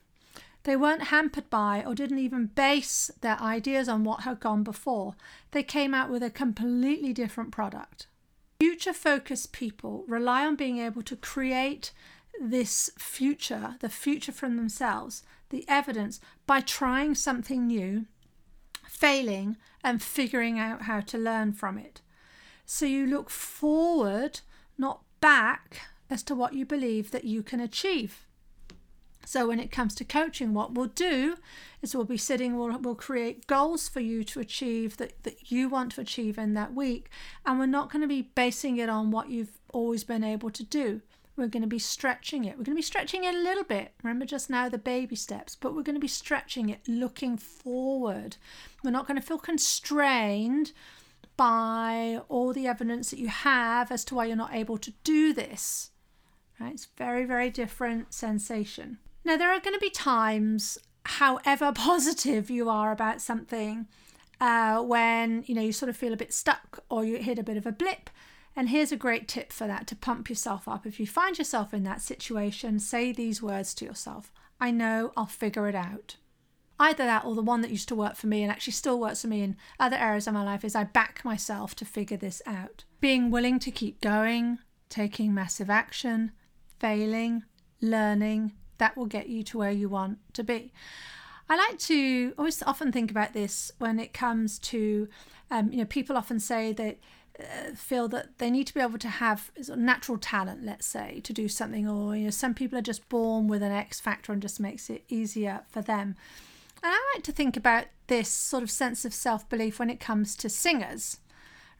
They 0.63 0.75
weren't 0.75 1.03
hampered 1.03 1.49
by 1.51 1.83
or 1.85 1.93
didn't 1.93 2.17
even 2.17 2.47
base 2.47 3.11
their 3.21 3.39
ideas 3.39 3.87
on 3.87 4.03
what 4.03 4.21
had 4.21 4.39
gone 4.39 4.63
before. 4.63 5.15
They 5.51 5.61
came 5.61 5.93
out 5.93 6.09
with 6.09 6.23
a 6.23 6.31
completely 6.31 7.13
different 7.13 7.51
product. 7.51 8.07
Future 8.59 8.93
focused 8.93 9.51
people 9.51 10.03
rely 10.07 10.45
on 10.45 10.55
being 10.55 10.79
able 10.79 11.03
to 11.03 11.15
create 11.15 11.91
this 12.41 12.89
future, 12.97 13.75
the 13.79 13.89
future 13.89 14.31
from 14.31 14.55
themselves, 14.55 15.23
the 15.49 15.65
evidence, 15.67 16.19
by 16.47 16.61
trying 16.61 17.13
something 17.13 17.67
new, 17.67 18.05
failing, 18.87 19.57
and 19.83 20.01
figuring 20.01 20.57
out 20.57 20.83
how 20.83 20.99
to 20.99 21.17
learn 21.17 21.53
from 21.53 21.77
it. 21.77 22.01
So 22.65 22.85
you 22.85 23.05
look 23.05 23.29
forward, 23.29 24.41
not 24.77 25.01
back, 25.21 25.81
as 26.09 26.23
to 26.23 26.35
what 26.35 26.53
you 26.53 26.65
believe 26.65 27.11
that 27.11 27.25
you 27.25 27.43
can 27.43 27.59
achieve. 27.59 28.25
So 29.25 29.47
when 29.47 29.59
it 29.59 29.71
comes 29.71 29.95
to 29.95 30.05
coaching, 30.05 30.53
what 30.53 30.73
we'll 30.73 30.85
do 30.85 31.37
is 31.81 31.95
we'll 31.95 32.05
be 32.05 32.17
sitting, 32.17 32.57
we'll, 32.57 32.77
we'll 32.77 32.95
create 32.95 33.47
goals 33.47 33.89
for 33.89 33.99
you 33.99 34.23
to 34.25 34.39
achieve 34.39 34.97
that, 34.97 35.23
that 35.23 35.51
you 35.51 35.67
want 35.67 35.93
to 35.93 36.01
achieve 36.01 36.37
in 36.37 36.53
that 36.53 36.75
week. 36.75 37.09
And 37.45 37.57
we're 37.57 37.65
not 37.65 37.91
going 37.91 38.03
to 38.03 38.07
be 38.07 38.21
basing 38.21 38.77
it 38.77 38.87
on 38.87 39.09
what 39.09 39.29
you've 39.29 39.59
always 39.73 40.03
been 40.03 40.23
able 40.23 40.51
to 40.51 40.63
do. 40.63 41.01
We're 41.35 41.47
going 41.47 41.63
to 41.63 41.67
be 41.67 41.79
stretching 41.79 42.45
it. 42.45 42.51
We're 42.51 42.63
going 42.63 42.75
to 42.75 42.75
be 42.75 42.81
stretching 42.81 43.23
it 43.25 43.35
a 43.35 43.39
little 43.39 43.63
bit. 43.63 43.93
Remember 44.03 44.25
just 44.25 44.49
now 44.49 44.69
the 44.69 44.77
baby 44.77 45.15
steps, 45.15 45.55
but 45.55 45.75
we're 45.75 45.81
going 45.81 45.95
to 45.95 45.99
be 45.99 46.07
stretching 46.07 46.69
it, 46.69 46.87
looking 46.87 47.35
forward. 47.35 48.37
We're 48.83 48.91
not 48.91 49.07
going 49.07 49.19
to 49.19 49.25
feel 49.25 49.39
constrained 49.39 50.71
by 51.37 52.21
all 52.29 52.53
the 52.53 52.67
evidence 52.67 53.11
that 53.11 53.19
you 53.19 53.27
have 53.27 53.91
as 53.91 54.05
to 54.05 54.15
why 54.15 54.25
you're 54.25 54.35
not 54.35 54.53
able 54.53 54.77
to 54.77 54.93
do 55.03 55.33
this. 55.33 55.91
Right? 56.59 56.73
It's 56.73 56.87
very, 56.97 57.25
very 57.25 57.49
different 57.49 58.13
sensation. 58.13 58.99
Now, 59.23 59.37
there 59.37 59.51
are 59.51 59.59
going 59.59 59.73
to 59.73 59.79
be 59.79 59.89
times, 59.89 60.77
however 61.03 61.71
positive 61.75 62.49
you 62.49 62.69
are 62.69 62.91
about 62.91 63.21
something, 63.21 63.87
uh, 64.39 64.81
when 64.81 65.43
you 65.47 65.55
know 65.55 65.61
you 65.61 65.71
sort 65.71 65.89
of 65.89 65.97
feel 65.97 66.13
a 66.13 66.17
bit 66.17 66.33
stuck 66.33 66.83
or 66.89 67.05
you 67.05 67.17
hit 67.17 67.39
a 67.39 67.43
bit 67.43 67.57
of 67.57 67.65
a 67.65 67.71
blip. 67.71 68.09
And 68.57 68.69
here's 68.69 68.91
a 68.93 68.97
great 68.97 69.27
tip 69.27 69.51
for 69.51 69.67
that 69.67 69.85
to 69.87 69.97
pump 69.97 70.29
yourself 70.29 70.67
up. 70.67 70.85
If 70.85 70.97
you 70.97 71.05
find 71.05 71.37
yourself 71.37 71.73
in 71.73 71.83
that 71.83 72.01
situation, 72.01 72.79
say 72.79 73.11
these 73.11 73.41
words 73.41 73.73
to 73.75 73.85
yourself 73.85 74.31
I 74.59 74.71
know 74.71 75.11
I'll 75.17 75.25
figure 75.25 75.67
it 75.67 75.75
out. 75.75 76.15
Either 76.79 77.05
that 77.05 77.23
or 77.23 77.35
the 77.35 77.41
one 77.41 77.61
that 77.61 77.71
used 77.71 77.87
to 77.87 77.95
work 77.95 78.15
for 78.15 78.27
me 78.27 78.43
and 78.43 78.51
actually 78.51 78.73
still 78.73 78.99
works 78.99 79.21
for 79.21 79.27
me 79.27 79.41
in 79.41 79.55
other 79.79 79.95
areas 79.95 80.27
of 80.27 80.33
my 80.33 80.43
life 80.43 80.65
is 80.65 80.75
I 80.75 80.83
back 80.83 81.23
myself 81.23 81.75
to 81.75 81.85
figure 81.85 82.17
this 82.17 82.41
out. 82.45 82.83
Being 82.99 83.31
willing 83.31 83.59
to 83.59 83.71
keep 83.71 84.01
going, 84.01 84.59
taking 84.89 85.33
massive 85.33 85.69
action, 85.69 86.31
failing, 86.79 87.43
learning, 87.81 88.53
that 88.77 88.97
will 88.97 89.05
get 89.05 89.29
you 89.29 89.43
to 89.43 89.57
where 89.57 89.71
you 89.71 89.87
want 89.87 90.17
to 90.33 90.43
be. 90.43 90.73
I 91.47 91.55
like 91.55 91.77
to 91.79 92.33
always 92.37 92.61
often 92.63 92.91
think 92.91 93.11
about 93.11 93.33
this 93.33 93.71
when 93.77 93.99
it 93.99 94.13
comes 94.13 94.57
to, 94.59 95.07
um, 95.51 95.71
you 95.71 95.77
know, 95.77 95.85
people 95.85 96.17
often 96.17 96.39
say 96.39 96.73
that 96.73 96.97
uh, 97.39 97.75
feel 97.75 98.07
that 98.07 98.37
they 98.39 98.49
need 98.49 98.65
to 98.67 98.73
be 98.73 98.79
able 98.79 98.97
to 98.97 99.09
have 99.09 99.51
natural 99.75 100.17
talent, 100.17 100.63
let's 100.63 100.87
say, 100.87 101.19
to 101.23 101.33
do 101.33 101.47
something, 101.47 101.87
or 101.87 102.15
you 102.15 102.25
know, 102.25 102.29
some 102.29 102.53
people 102.53 102.77
are 102.77 102.81
just 102.81 103.07
born 103.09 103.47
with 103.47 103.61
an 103.61 103.71
X 103.71 103.99
factor 103.99 104.33
and 104.33 104.41
just 104.41 104.59
makes 104.59 104.89
it 104.89 105.03
easier 105.07 105.61
for 105.69 105.81
them. 105.81 106.15
And 106.83 106.93
I 106.93 107.13
like 107.15 107.23
to 107.23 107.31
think 107.31 107.57
about 107.57 107.85
this 108.07 108.29
sort 108.29 108.63
of 108.63 108.71
sense 108.71 109.05
of 109.05 109.13
self 109.13 109.47
belief 109.49 109.79
when 109.79 109.89
it 109.89 109.99
comes 109.99 110.35
to 110.37 110.49
singers, 110.49 111.17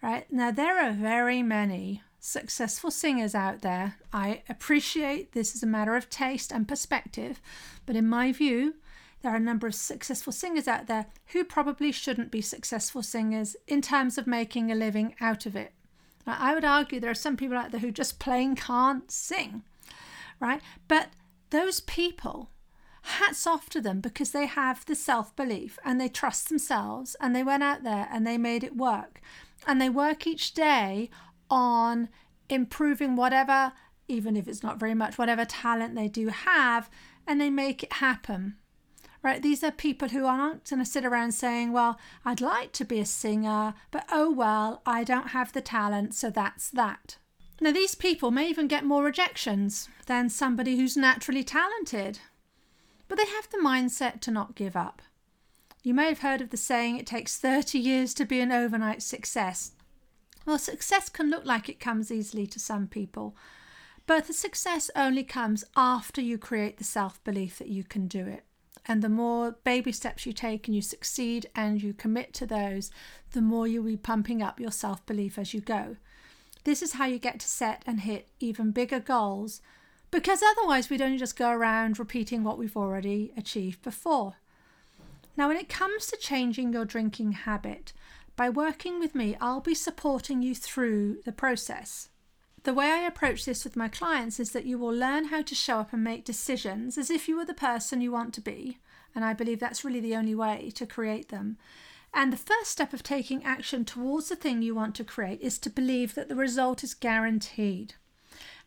right? 0.01 0.31
Now, 0.31 0.51
there 0.51 0.83
are 0.83 0.91
very 0.91 1.43
many 1.43 2.01
successful 2.19 2.89
singers 2.89 3.35
out 3.35 3.61
there. 3.61 3.97
I 4.11 4.41
appreciate 4.49 5.33
this 5.33 5.55
is 5.55 5.61
a 5.61 5.67
matter 5.67 5.95
of 5.95 6.09
taste 6.09 6.51
and 6.51 6.67
perspective, 6.67 7.39
but 7.85 7.95
in 7.95 8.07
my 8.07 8.31
view, 8.31 8.75
there 9.21 9.31
are 9.31 9.37
a 9.37 9.39
number 9.39 9.67
of 9.67 9.75
successful 9.75 10.33
singers 10.33 10.67
out 10.67 10.87
there 10.87 11.07
who 11.27 11.43
probably 11.43 11.91
shouldn't 11.91 12.31
be 12.31 12.41
successful 12.41 13.03
singers 13.03 13.55
in 13.67 13.81
terms 13.81 14.17
of 14.17 14.27
making 14.27 14.71
a 14.71 14.75
living 14.75 15.15
out 15.19 15.45
of 15.45 15.55
it. 15.55 15.73
Now, 16.25 16.37
I 16.39 16.53
would 16.53 16.65
argue 16.65 16.99
there 16.99 17.11
are 17.11 17.15
some 17.15 17.37
people 17.37 17.57
out 17.57 17.71
there 17.71 17.79
who 17.79 17.91
just 17.91 18.19
plain 18.19 18.55
can't 18.55 19.09
sing, 19.11 19.63
right? 20.39 20.61
But 20.87 21.09
those 21.51 21.81
people, 21.81 22.49
hats 23.05 23.45
off 23.47 23.69
to 23.69 23.81
them 23.81 24.01
because 24.01 24.31
they 24.31 24.45
have 24.45 24.85
the 24.85 24.95
self 24.95 25.35
belief 25.35 25.79
and 25.83 25.99
they 25.99 26.09
trust 26.09 26.49
themselves 26.49 27.15
and 27.19 27.35
they 27.35 27.43
went 27.43 27.63
out 27.63 27.83
there 27.83 28.07
and 28.11 28.25
they 28.25 28.37
made 28.37 28.63
it 28.63 28.75
work. 28.75 29.21
And 29.67 29.81
they 29.81 29.89
work 29.89 30.27
each 30.27 30.53
day 30.53 31.09
on 31.49 32.09
improving 32.49 33.15
whatever, 33.15 33.73
even 34.07 34.35
if 34.35 34.47
it's 34.47 34.63
not 34.63 34.79
very 34.79 34.93
much, 34.93 35.17
whatever 35.17 35.45
talent 35.45 35.95
they 35.95 36.07
do 36.07 36.27
have, 36.27 36.89
and 37.27 37.39
they 37.39 37.49
make 37.49 37.83
it 37.83 37.93
happen. 37.93 38.55
Right? 39.23 39.41
These 39.41 39.63
are 39.63 39.71
people 39.71 40.09
who 40.09 40.25
aren't 40.25 40.69
going 40.69 40.79
to 40.79 40.85
sit 40.85 41.03
around 41.03 41.31
saying, 41.31 41.71
Well, 41.71 41.97
I'd 42.23 42.41
like 42.41 42.71
to 42.73 42.85
be 42.85 42.99
a 42.99 43.05
singer, 43.05 43.73
but 43.89 44.05
oh 44.11 44.31
well, 44.31 44.83
I 44.85 45.03
don't 45.03 45.29
have 45.29 45.51
the 45.51 45.61
talent, 45.61 46.13
so 46.13 46.29
that's 46.29 46.69
that. 46.71 47.17
Now, 47.61 47.71
these 47.71 47.95
people 47.95 48.31
may 48.31 48.49
even 48.49 48.67
get 48.67 48.83
more 48.83 49.03
rejections 49.03 49.87
than 50.07 50.29
somebody 50.29 50.75
who's 50.75 50.97
naturally 50.97 51.43
talented, 51.43 52.19
but 53.07 53.17
they 53.17 53.25
have 53.25 53.49
the 53.49 53.57
mindset 53.57 54.21
to 54.21 54.31
not 54.31 54.55
give 54.55 54.75
up. 54.75 55.01
You 55.83 55.93
may 55.93 56.07
have 56.07 56.19
heard 56.19 56.41
of 56.41 56.49
the 56.49 56.57
saying, 56.57 56.97
it 56.97 57.05
takes 57.05 57.37
30 57.37 57.77
years 57.77 58.13
to 58.15 58.25
be 58.25 58.39
an 58.39 58.51
overnight 58.51 59.03
success. 59.03 59.73
Well, 60.45 60.57
success 60.57 61.09
can 61.09 61.29
look 61.29 61.45
like 61.45 61.69
it 61.69 61.79
comes 61.79 62.11
easily 62.11 62.47
to 62.47 62.59
some 62.59 62.87
people, 62.87 63.35
but 64.07 64.25
the 64.25 64.33
success 64.33 64.89
only 64.95 65.23
comes 65.23 65.63
after 65.75 66.21
you 66.21 66.37
create 66.37 66.77
the 66.77 66.83
self 66.83 67.23
belief 67.23 67.57
that 67.57 67.69
you 67.69 67.83
can 67.83 68.07
do 68.07 68.25
it. 68.25 68.43
And 68.87 69.01
the 69.01 69.09
more 69.09 69.57
baby 69.63 69.91
steps 69.91 70.25
you 70.25 70.33
take 70.33 70.67
and 70.67 70.75
you 70.75 70.81
succeed 70.81 71.47
and 71.55 71.81
you 71.81 71.93
commit 71.93 72.33
to 72.35 72.45
those, 72.45 72.91
the 73.31 73.41
more 73.41 73.67
you'll 73.67 73.85
be 73.85 73.97
pumping 73.97 74.43
up 74.43 74.59
your 74.59 74.71
self 74.71 75.05
belief 75.05 75.39
as 75.39 75.53
you 75.53 75.61
go. 75.61 75.97
This 76.63 76.81
is 76.81 76.93
how 76.93 77.05
you 77.05 77.19
get 77.19 77.39
to 77.39 77.47
set 77.47 77.83
and 77.85 78.01
hit 78.01 78.27
even 78.39 78.71
bigger 78.71 78.99
goals 78.99 79.61
because 80.15 80.41
otherwise 80.41 80.89
we'd 80.89 81.01
only 81.01 81.17
just 81.17 81.35
go 81.35 81.51
around 81.51 81.99
repeating 81.99 82.41
what 82.41 82.57
we've 82.57 82.77
already 82.77 83.33
achieved 83.35 83.81
before. 83.81 84.35
Now, 85.35 85.49
when 85.49 85.57
it 85.57 85.67
comes 85.67 86.05
to 86.05 86.15
changing 86.15 86.71
your 86.71 86.85
drinking 86.85 87.33
habit, 87.33 87.91
by 88.37 88.49
working 88.49 88.97
with 88.97 89.13
me, 89.13 89.35
I'll 89.41 89.59
be 89.59 89.75
supporting 89.75 90.41
you 90.41 90.55
through 90.55 91.17
the 91.25 91.33
process. 91.33 92.07
The 92.63 92.73
way 92.73 92.85
I 92.85 93.05
approach 93.05 93.43
this 93.43 93.65
with 93.65 93.75
my 93.75 93.89
clients 93.89 94.39
is 94.39 94.51
that 94.51 94.65
you 94.65 94.77
will 94.77 94.93
learn 94.93 95.25
how 95.25 95.41
to 95.41 95.53
show 95.53 95.79
up 95.79 95.91
and 95.91 96.01
make 96.01 96.23
decisions 96.23 96.97
as 96.97 97.09
if 97.09 97.27
you 97.27 97.35
were 97.35 97.45
the 97.45 97.53
person 97.53 97.99
you 97.99 98.13
want 98.13 98.33
to 98.35 98.41
be. 98.41 98.77
And 99.13 99.25
I 99.25 99.33
believe 99.33 99.59
that's 99.59 99.83
really 99.83 99.99
the 99.99 100.15
only 100.15 100.33
way 100.33 100.71
to 100.75 100.85
create 100.85 101.27
them. 101.27 101.57
And 102.13 102.31
the 102.31 102.37
first 102.37 102.71
step 102.71 102.93
of 102.93 103.03
taking 103.03 103.43
action 103.43 103.83
towards 103.83 104.29
the 104.29 104.37
thing 104.37 104.61
you 104.61 104.75
want 104.75 104.95
to 104.95 105.03
create 105.03 105.41
is 105.41 105.59
to 105.59 105.69
believe 105.69 106.15
that 106.15 106.29
the 106.29 106.35
result 106.35 106.85
is 106.85 106.93
guaranteed. 106.93 107.95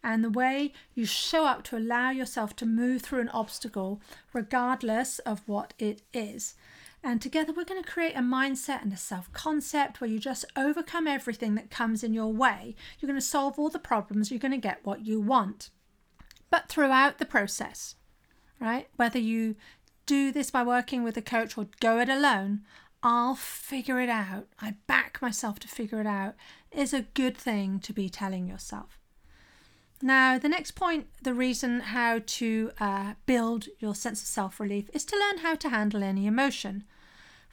And 0.03 0.23
the 0.23 0.31
way 0.31 0.73
you 0.95 1.07
show 1.07 1.45
up 1.45 1.65
to 1.65 1.77
allow 1.77 2.11
yourself 2.11 2.55
to 2.57 2.67
move 2.67 3.03
through 3.03 3.21
an 3.21 3.29
obstacle, 3.31 4.01
regardless 4.33 5.19
of 5.21 5.43
what 5.47 5.75
it 5.79 6.03
is. 6.13 6.55
And 7.03 7.23
together 7.23 7.53
we're 7.53 7.65
going 7.65 7.83
to 7.83 7.89
create 7.89 8.15
a 8.15 8.21
mindset 8.21 8.83
and 8.83 8.93
a 8.93 8.97
self 8.97 9.33
concept 9.33 10.01
where 10.01 10.11
you 10.11 10.19
just 10.19 10.45
overcome 10.57 11.07
everything 11.07 11.55
that 11.55 11.71
comes 11.71 12.03
in 12.03 12.13
your 12.13 12.33
way. 12.33 12.75
You're 12.99 13.09
going 13.09 13.21
to 13.21 13.25
solve 13.25 13.59
all 13.59 13.69
the 13.69 13.79
problems, 13.79 14.31
you're 14.31 14.41
going 14.41 14.53
to 14.53 14.59
get 14.59 14.85
what 14.85 15.07
you 15.07 15.21
want. 15.21 15.71
But 16.51 16.69
throughout 16.69 17.19
the 17.19 17.27
process, 17.27 17.97
right, 18.61 18.89
whether 18.97 19.19
you 19.19 19.57
do 20.07 20.33
this 20.33 20.51
by 20.51 20.63
working 20.63 21.05
with 21.05 21.17
a 21.17 21.23
coach 21.23 21.57
or 21.59 21.69
go 21.81 21.99
it 22.01 22.09
alone, 22.09 22.63
I'll 23.03 23.37
figure 23.37 24.01
it 24.01 24.09
out. 24.09 24.49
I 24.61 24.75
back 24.87 25.23
myself 25.23 25.59
to 25.61 25.69
figure 25.69 26.01
it 26.01 26.07
out 26.07 26.35
is 26.73 26.93
a 26.93 27.03
good 27.03 27.37
thing 27.37 27.79
to 27.81 27.93
be 27.93 28.09
telling 28.09 28.49
yourself. 28.49 28.98
Now, 30.01 30.39
the 30.39 30.49
next 30.49 30.73
point, 30.73 31.09
the 31.23 31.35
reason 31.35 31.81
how 31.81 32.21
to 32.25 32.71
uh, 32.79 33.15
build 33.27 33.67
your 33.81 33.95
sense 33.95 34.23
of 34.23 34.29
self 34.29 34.61
relief 34.61 34.89
is 34.93 35.05
to 35.07 35.19
learn 35.19 35.39
how 35.39 35.57
to 35.57 35.69
handle 35.69 36.05
any 36.05 36.27
emotion. 36.27 36.85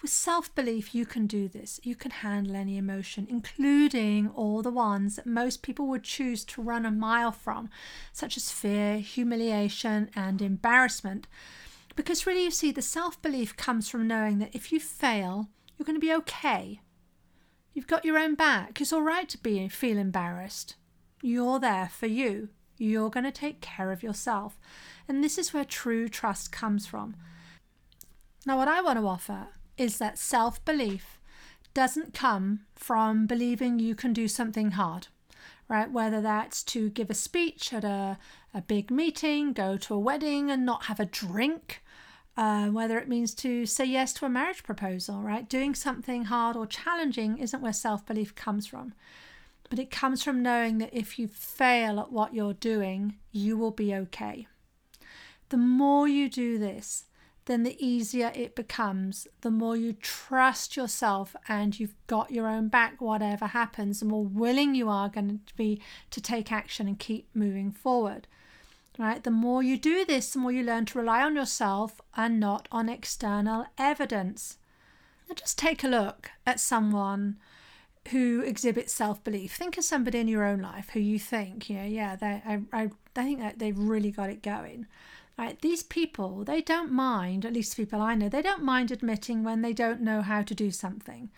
With 0.02 0.12
self 0.12 0.54
belief, 0.54 0.94
you 0.94 1.08
can 1.08 1.26
do 1.26 1.48
this. 1.48 1.80
You 1.82 1.96
can 1.96 2.12
handle 2.12 2.56
any 2.56 2.78
emotion, 2.78 3.26
including 3.28 4.30
all 4.30 4.62
the 4.62 4.70
ones 4.70 5.16
that 5.16 5.26
most 5.26 5.64
people 5.64 5.88
would 5.88 6.04
choose 6.04 6.46
to 6.46 6.62
run 6.62 6.86
a 6.86 6.92
mile 6.92 7.32
from, 7.32 7.70
such 8.14 8.38
as 8.38 8.52
fear, 8.52 8.98
humiliation, 9.00 10.12
and 10.16 10.40
embarrassment. 10.40 11.26
Because 11.96 12.28
really, 12.28 12.44
you 12.44 12.52
see, 12.52 12.72
the 12.72 12.84
self 12.84 13.20
belief 13.24 13.58
comes 13.58 13.90
from 13.90 14.08
knowing 14.08 14.38
that 14.38 14.54
if 14.54 14.72
you 14.72 14.80
fail, 14.80 15.50
you're 15.78 15.86
going 15.86 16.00
to 16.00 16.06
be 16.06 16.14
okay. 16.14 16.82
You've 17.74 17.88
got 17.88 18.06
your 18.06 18.20
own 18.20 18.36
back. 18.36 18.80
It's 18.80 18.94
all 18.94 19.02
right 19.02 19.28
to 19.30 19.38
be 19.40 19.68
feel 19.68 19.98
embarrassed. 19.98 20.76
You're 21.26 21.60
there 21.60 21.90
for 21.92 22.06
you. 22.06 22.50
You're 22.78 23.10
going 23.10 23.24
to 23.24 23.32
take 23.32 23.60
care 23.60 23.92
of 23.92 24.04
yourself. 24.04 24.60
And 25.08 25.24
this 25.24 25.40
is 25.40 25.56
where 25.56 25.66
true 25.66 26.08
trust 26.08 26.52
comes 26.52 26.86
from. 26.86 27.16
Now, 28.46 28.58
what 28.58 28.68
I 28.68 28.80
want 28.82 29.00
to 29.00 29.08
offer 29.08 29.48
is 29.76 29.98
that 29.98 30.20
self 30.20 30.64
belief 30.66 31.20
doesn't 31.74 32.14
come 32.14 32.60
from 32.76 33.26
believing 33.26 33.80
you 33.80 33.96
can 33.96 34.14
do 34.14 34.28
something 34.28 34.72
hard, 34.72 35.08
right? 35.68 35.92
Whether 35.92 36.22
that's 36.22 36.62
to 36.66 36.92
give 36.92 37.10
a 37.10 37.16
speech 37.16 37.74
at 37.74 37.84
a, 37.84 38.20
a 38.54 38.62
big 38.62 38.92
meeting, 38.92 39.52
go 39.52 39.78
to 39.78 39.96
a 39.96 40.00
wedding 40.00 40.52
and 40.52 40.64
not 40.64 40.86
have 40.86 41.00
a 41.00 41.06
drink, 41.06 41.82
uh, 42.38 42.68
whether 42.68 43.00
it 43.00 43.10
means 43.10 43.34
to 43.36 43.66
say 43.66 43.86
yes 43.86 44.14
to 44.14 44.26
a 44.28 44.30
marriage 44.30 44.62
proposal, 44.62 45.24
right? 45.24 45.50
Doing 45.50 45.74
something 45.74 46.26
hard 46.26 46.56
or 46.56 46.68
challenging 46.68 47.40
isn't 47.40 47.64
where 47.64 47.74
self 47.74 48.06
belief 48.06 48.36
comes 48.36 48.68
from. 48.68 48.94
But 49.69 49.80
it 49.80 49.91
comes 49.91 50.23
from 50.23 50.43
knowing 50.43 50.78
that 50.78 50.93
if 50.93 51.17
you 51.17 51.28
fail 51.28 51.99
at 51.99 52.12
what 52.12 52.34
you're 52.34 52.54
doing, 52.54 53.15
you 53.32 53.58
will 53.58 53.71
be 53.71 53.93
okay. 53.95 54.47
The 55.49 55.58
more 55.58 56.08
you 56.08 56.30
do 56.30 56.58
this, 56.58 57.06
then 57.45 57.63
the 57.63 57.86
easier 57.86 58.32
it 58.36 58.56
becomes. 58.56 59.28
The 59.41 59.51
more 59.51 59.78
you 59.78 59.93
trust 59.93 60.75
yourself 60.75 61.36
and 61.47 61.80
you've 61.80 61.95
got 62.08 62.32
your 62.32 62.47
own 62.47 62.69
back, 62.69 62.99
whatever 62.99 63.47
happens, 63.47 63.99
the 63.99 64.06
more 64.06 64.25
willing 64.25 64.75
you 64.75 64.89
are 64.89 65.10
going 65.10 65.41
to 65.45 65.56
be 65.56 65.82
to 66.12 66.21
take 66.21 66.51
action 66.51 66.88
and 66.88 66.97
keep 66.97 67.28
moving 67.34 67.71
forward. 67.71 68.28
Right? 68.97 69.23
The 69.23 69.32
more 69.32 69.62
you 69.62 69.78
do 69.78 70.06
this, 70.06 70.32
the 70.32 70.39
more 70.39 70.51
you 70.51 70.63
learn 70.63 70.86
to 70.86 70.99
rely 70.99 71.21
on 71.21 71.36
yourself 71.36 71.99
and 72.15 72.39
not 72.39 72.67
on 72.71 72.89
external 72.89 73.65
evidence. 73.78 74.58
Now, 75.28 75.36
just 75.36 75.58
take 75.58 75.84
a 75.84 75.88
look 75.88 76.32
at 76.45 76.60
someone 76.60 77.38
who 78.10 78.41
exhibits 78.41 78.94
self 78.94 79.24
belief. 79.24 79.56
Think 79.56 79.78
of 79.78 79.84
somebody 79.84 80.20
in 80.20 80.28
your 80.28 80.46
own 80.46 80.62
life 80.62 80.89
who 80.91 81.00
you 81.00 81.20
think, 81.20 81.70
you 81.70 81.78
know, 81.78 81.86
yeah, 81.86 82.15
they, 82.15 82.41
I, 82.46 82.62
I, 82.72 82.84
I 82.84 82.89
think 83.13 83.39
that 83.39 83.60
they've 83.60 83.78
really 83.78 84.12
got 84.12 84.30
it 84.30 84.44
going. 84.44 84.88
Right? 85.38 85.60
These 85.62 85.84
people, 85.84 86.46
they 86.46 86.62
don't 86.62 86.91
mind, 86.91 87.46
at 87.46 87.54
least 87.54 87.76
people 87.76 88.02
I 88.02 88.15
know, 88.15 88.30
they 88.30 88.41
don't 88.41 88.63
mind 88.63 88.89
admitting 88.91 89.44
when 89.44 89.62
they 89.62 89.74
don't 89.74 90.00
know 90.00 90.22
how 90.22 90.44
to 90.44 90.56
do 90.56 90.72
something, 90.72 91.30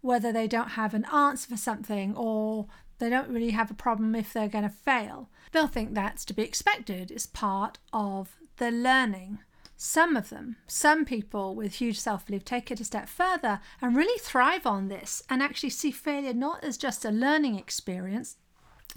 whether 0.00 0.32
they 0.32 0.48
don't 0.48 0.70
have 0.70 0.92
an 0.92 1.04
answer 1.12 1.50
for 1.50 1.56
something 1.56 2.16
or 2.16 2.66
they 2.98 3.08
don't 3.08 3.28
really 3.28 3.52
have 3.52 3.70
a 3.70 3.74
problem 3.74 4.16
if 4.16 4.32
they're 4.32 4.48
going 4.48 4.64
to 4.64 4.70
fail. 4.70 5.28
They'll 5.52 5.68
think 5.68 5.94
that's 5.94 6.24
to 6.24 6.34
be 6.34 6.42
expected, 6.42 7.12
it's 7.12 7.26
part 7.26 7.78
of 7.92 8.36
the 8.56 8.72
learning. 8.72 9.38
Some 9.76 10.16
of 10.16 10.30
them, 10.30 10.56
some 10.66 11.04
people 11.04 11.54
with 11.54 11.74
huge 11.74 11.98
self 11.98 12.26
belief, 12.26 12.44
take 12.44 12.70
it 12.70 12.80
a 12.80 12.84
step 12.84 13.08
further 13.08 13.60
and 13.82 13.96
really 13.96 14.18
thrive 14.20 14.66
on 14.66 14.88
this 14.88 15.22
and 15.28 15.42
actually 15.42 15.70
see 15.70 15.90
failure 15.90 16.32
not 16.32 16.62
as 16.62 16.76
just 16.76 17.04
a 17.04 17.10
learning 17.10 17.58
experience, 17.58 18.36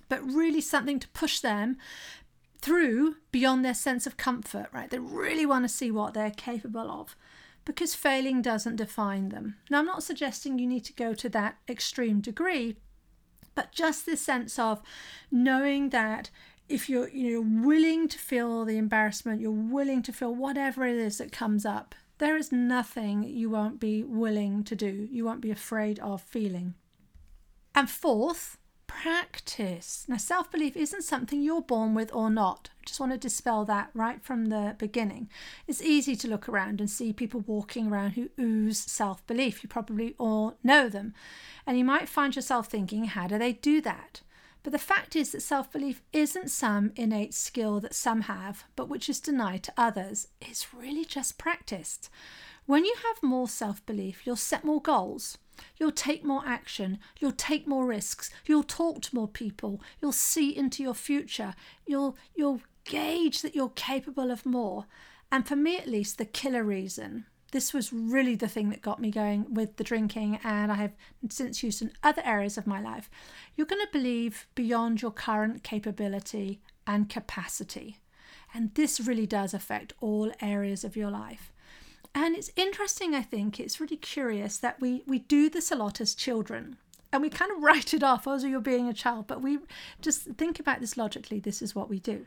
but 0.07 0.23
really 0.23 0.61
something 0.61 0.99
to 0.99 1.07
push 1.09 1.39
them 1.39 1.77
through 2.61 3.15
beyond 3.31 3.63
their 3.63 3.73
sense 3.73 4.05
of 4.05 4.17
comfort, 4.17 4.67
right? 4.71 4.89
They 4.89 4.99
really 4.99 5.45
want 5.45 5.65
to 5.65 5.69
see 5.69 5.91
what 5.91 6.13
they're 6.13 6.31
capable 6.31 6.91
of 6.91 7.15
because 7.65 7.95
failing 7.95 8.41
doesn't 8.41 8.77
define 8.77 9.29
them. 9.29 9.57
Now, 9.69 9.79
I'm 9.79 9.85
not 9.85 10.03
suggesting 10.03 10.57
you 10.57 10.67
need 10.67 10.85
to 10.85 10.93
go 10.93 11.13
to 11.13 11.29
that 11.29 11.57
extreme 11.67 12.21
degree, 12.21 12.77
but 13.55 13.73
just 13.73 14.05
this 14.05 14.21
sense 14.21 14.57
of 14.57 14.81
knowing 15.29 15.89
that 15.89 16.29
if 16.69 16.89
you're 16.89 17.09
you're 17.09 17.41
willing 17.41 18.07
to 18.07 18.17
feel 18.17 18.65
the 18.65 18.77
embarrassment, 18.77 19.41
you're 19.41 19.51
willing 19.51 20.01
to 20.03 20.13
feel 20.13 20.33
whatever 20.33 20.85
it 20.85 20.95
is 20.97 21.17
that 21.17 21.31
comes 21.31 21.65
up, 21.65 21.95
there 22.17 22.35
is 22.35 22.51
nothing 22.51 23.23
you 23.23 23.49
won't 23.49 23.79
be 23.79 24.03
willing 24.03 24.63
to 24.65 24.75
do. 24.75 25.07
You 25.11 25.25
won't 25.25 25.41
be 25.41 25.51
afraid 25.51 25.99
of 25.99 26.21
feeling. 26.21 26.73
And 27.75 27.89
fourth, 27.89 28.57
practice. 28.87 30.05
Now, 30.07 30.17
self 30.17 30.49
belief 30.51 30.75
isn't 30.75 31.03
something 31.03 31.41
you're 31.41 31.61
born 31.61 31.93
with 31.93 32.13
or 32.13 32.29
not. 32.29 32.69
I 32.81 32.85
just 32.85 32.99
want 32.99 33.11
to 33.11 33.17
dispel 33.17 33.65
that 33.65 33.89
right 33.93 34.23
from 34.23 34.45
the 34.45 34.75
beginning. 34.79 35.29
It's 35.67 35.81
easy 35.81 36.15
to 36.15 36.27
look 36.27 36.49
around 36.49 36.79
and 36.79 36.89
see 36.89 37.13
people 37.13 37.41
walking 37.41 37.87
around 37.87 38.11
who 38.11 38.29
ooze 38.39 38.79
self 38.79 39.25
belief. 39.27 39.61
You 39.61 39.69
probably 39.69 40.15
all 40.17 40.57
know 40.63 40.89
them. 40.89 41.13
And 41.67 41.77
you 41.77 41.85
might 41.85 42.09
find 42.09 42.35
yourself 42.35 42.67
thinking, 42.67 43.05
how 43.05 43.27
do 43.27 43.37
they 43.37 43.53
do 43.53 43.81
that? 43.81 44.21
But 44.67 44.73
the 44.73 44.79
fact 44.79 45.15
is 45.15 45.31
that 45.31 45.39
self 45.41 45.71
belief 45.71 46.01
isn't 46.11 46.51
some 46.51 46.91
innate 46.97 47.33
skill 47.33 47.79
that 47.79 47.95
some 47.95 48.23
have, 48.23 48.65
but 48.75 48.89
which 48.89 49.07
is 49.07 49.21
denied 49.21 49.63
to 49.63 49.73
others. 49.77 50.27
It's 50.41 50.73
really 50.73 51.05
just 51.05 51.37
practiced. 51.37 52.09
When 52.65 52.83
you 52.83 52.93
have 53.07 53.23
more 53.23 53.47
self 53.47 53.85
belief, 53.85 54.27
you'll 54.27 54.35
set 54.35 54.65
more 54.65 54.81
goals. 54.81 55.37
You'll 55.77 55.93
take 55.93 56.25
more 56.25 56.43
action. 56.45 56.99
You'll 57.17 57.31
take 57.31 57.65
more 57.65 57.85
risks. 57.85 58.29
You'll 58.45 58.61
talk 58.61 59.01
to 59.03 59.15
more 59.15 59.29
people. 59.29 59.81
You'll 60.01 60.11
see 60.11 60.49
into 60.49 60.83
your 60.83 60.95
future. 60.95 61.53
You'll, 61.85 62.17
you'll 62.35 62.59
gauge 62.83 63.43
that 63.43 63.55
you're 63.55 63.69
capable 63.69 64.31
of 64.31 64.45
more. 64.45 64.85
And 65.31 65.47
for 65.47 65.55
me, 65.55 65.77
at 65.77 65.87
least, 65.87 66.17
the 66.17 66.25
killer 66.25 66.65
reason 66.65 67.25
this 67.51 67.73
was 67.73 67.93
really 67.93 68.35
the 68.35 68.47
thing 68.47 68.69
that 68.69 68.81
got 68.81 69.01
me 69.01 69.09
going 69.09 69.53
with 69.53 69.77
the 69.77 69.83
drinking, 69.83 70.39
and 70.43 70.71
I 70.71 70.75
have 70.75 70.95
since 71.29 71.63
used 71.63 71.81
in 71.81 71.91
other 72.03 72.21
areas 72.25 72.57
of 72.57 72.67
my 72.67 72.81
life. 72.81 73.09
You're 73.55 73.67
going 73.67 73.85
to 73.85 73.91
believe 73.91 74.47
beyond 74.55 75.01
your 75.01 75.11
current 75.11 75.63
capability 75.63 76.61
and 76.85 77.09
capacity. 77.09 77.99
And 78.53 78.73
this 78.75 78.99
really 78.99 79.25
does 79.25 79.53
affect 79.53 79.93
all 79.99 80.31
areas 80.41 80.83
of 80.83 80.95
your 80.95 81.11
life. 81.11 81.51
And 82.15 82.35
it's 82.35 82.51
interesting, 82.55 83.13
I 83.13 83.21
think, 83.21 83.59
it's 83.59 83.79
really 83.79 83.97
curious 83.97 84.57
that 84.57 84.81
we, 84.81 85.03
we 85.05 85.19
do 85.19 85.49
this 85.49 85.71
a 85.71 85.75
lot 85.75 86.01
as 86.01 86.15
children. 86.15 86.77
And 87.13 87.21
we 87.21 87.29
kind 87.29 87.51
of 87.51 87.57
write 87.61 87.93
it 87.93 88.03
off 88.03 88.27
oh, 88.27 88.33
as 88.33 88.43
you're 88.43 88.59
being 88.59 88.87
a 88.87 88.93
child, 88.93 89.27
but 89.27 89.41
we 89.41 89.59
just 90.01 90.23
think 90.23 90.59
about 90.59 90.79
this 90.79 90.97
logically. 90.97 91.39
This 91.39 91.61
is 91.61 91.75
what 91.75 91.89
we 91.89 91.99
do. 91.99 92.25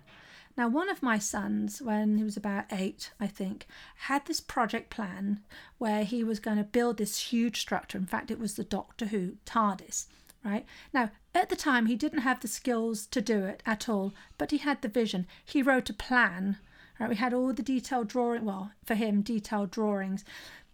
Now, 0.57 0.69
one 0.69 0.91
of 0.91 1.03
my 1.03 1.19
sons, 1.19 1.81
when 1.81 2.19
he 2.19 2.25
was 2.25 2.37
about 2.37 2.65
eight, 2.71 3.13
I 3.19 3.27
think, 3.27 3.67
had 3.97 4.27
this 4.27 4.41
project 4.41 4.91
plan 4.91 5.41
where 5.79 6.05
he 6.05 6.23
was 6.23 6.41
going 6.41 6.59
to 6.59 6.65
build 6.65 6.97
this 6.99 7.33
huge 7.33 7.61
structure. 7.61 7.97
In 7.97 8.07
fact, 8.07 8.31
it 8.31 8.39
was 8.39 8.57
the 8.57 8.65
Doctor 8.65 9.07
Who 9.07 9.37
TARDIS, 9.47 10.07
right? 10.45 10.67
Now, 10.93 11.11
at 11.35 11.49
the 11.49 11.57
time, 11.57 11.87
he 11.87 11.97
didn't 11.97 12.21
have 12.21 12.41
the 12.41 12.49
skills 12.49 13.07
to 13.07 13.21
do 13.23 13.45
it 13.45 13.63
at 13.65 13.89
all, 13.89 14.13
but 14.39 14.51
he 14.51 14.59
had 14.59 14.83
the 14.83 14.89
vision. 14.89 15.27
He 15.45 15.63
wrote 15.63 15.89
a 15.89 15.95
plan 15.95 16.59
Right, 17.01 17.09
we 17.09 17.17
had 17.17 17.33
all 17.33 17.55
the 17.55 17.63
detailed 17.63 18.09
drawing, 18.09 18.45
well, 18.45 18.73
for 18.85 18.95
him, 18.95 19.23
detailed 19.23 19.71
drawings 19.71 20.23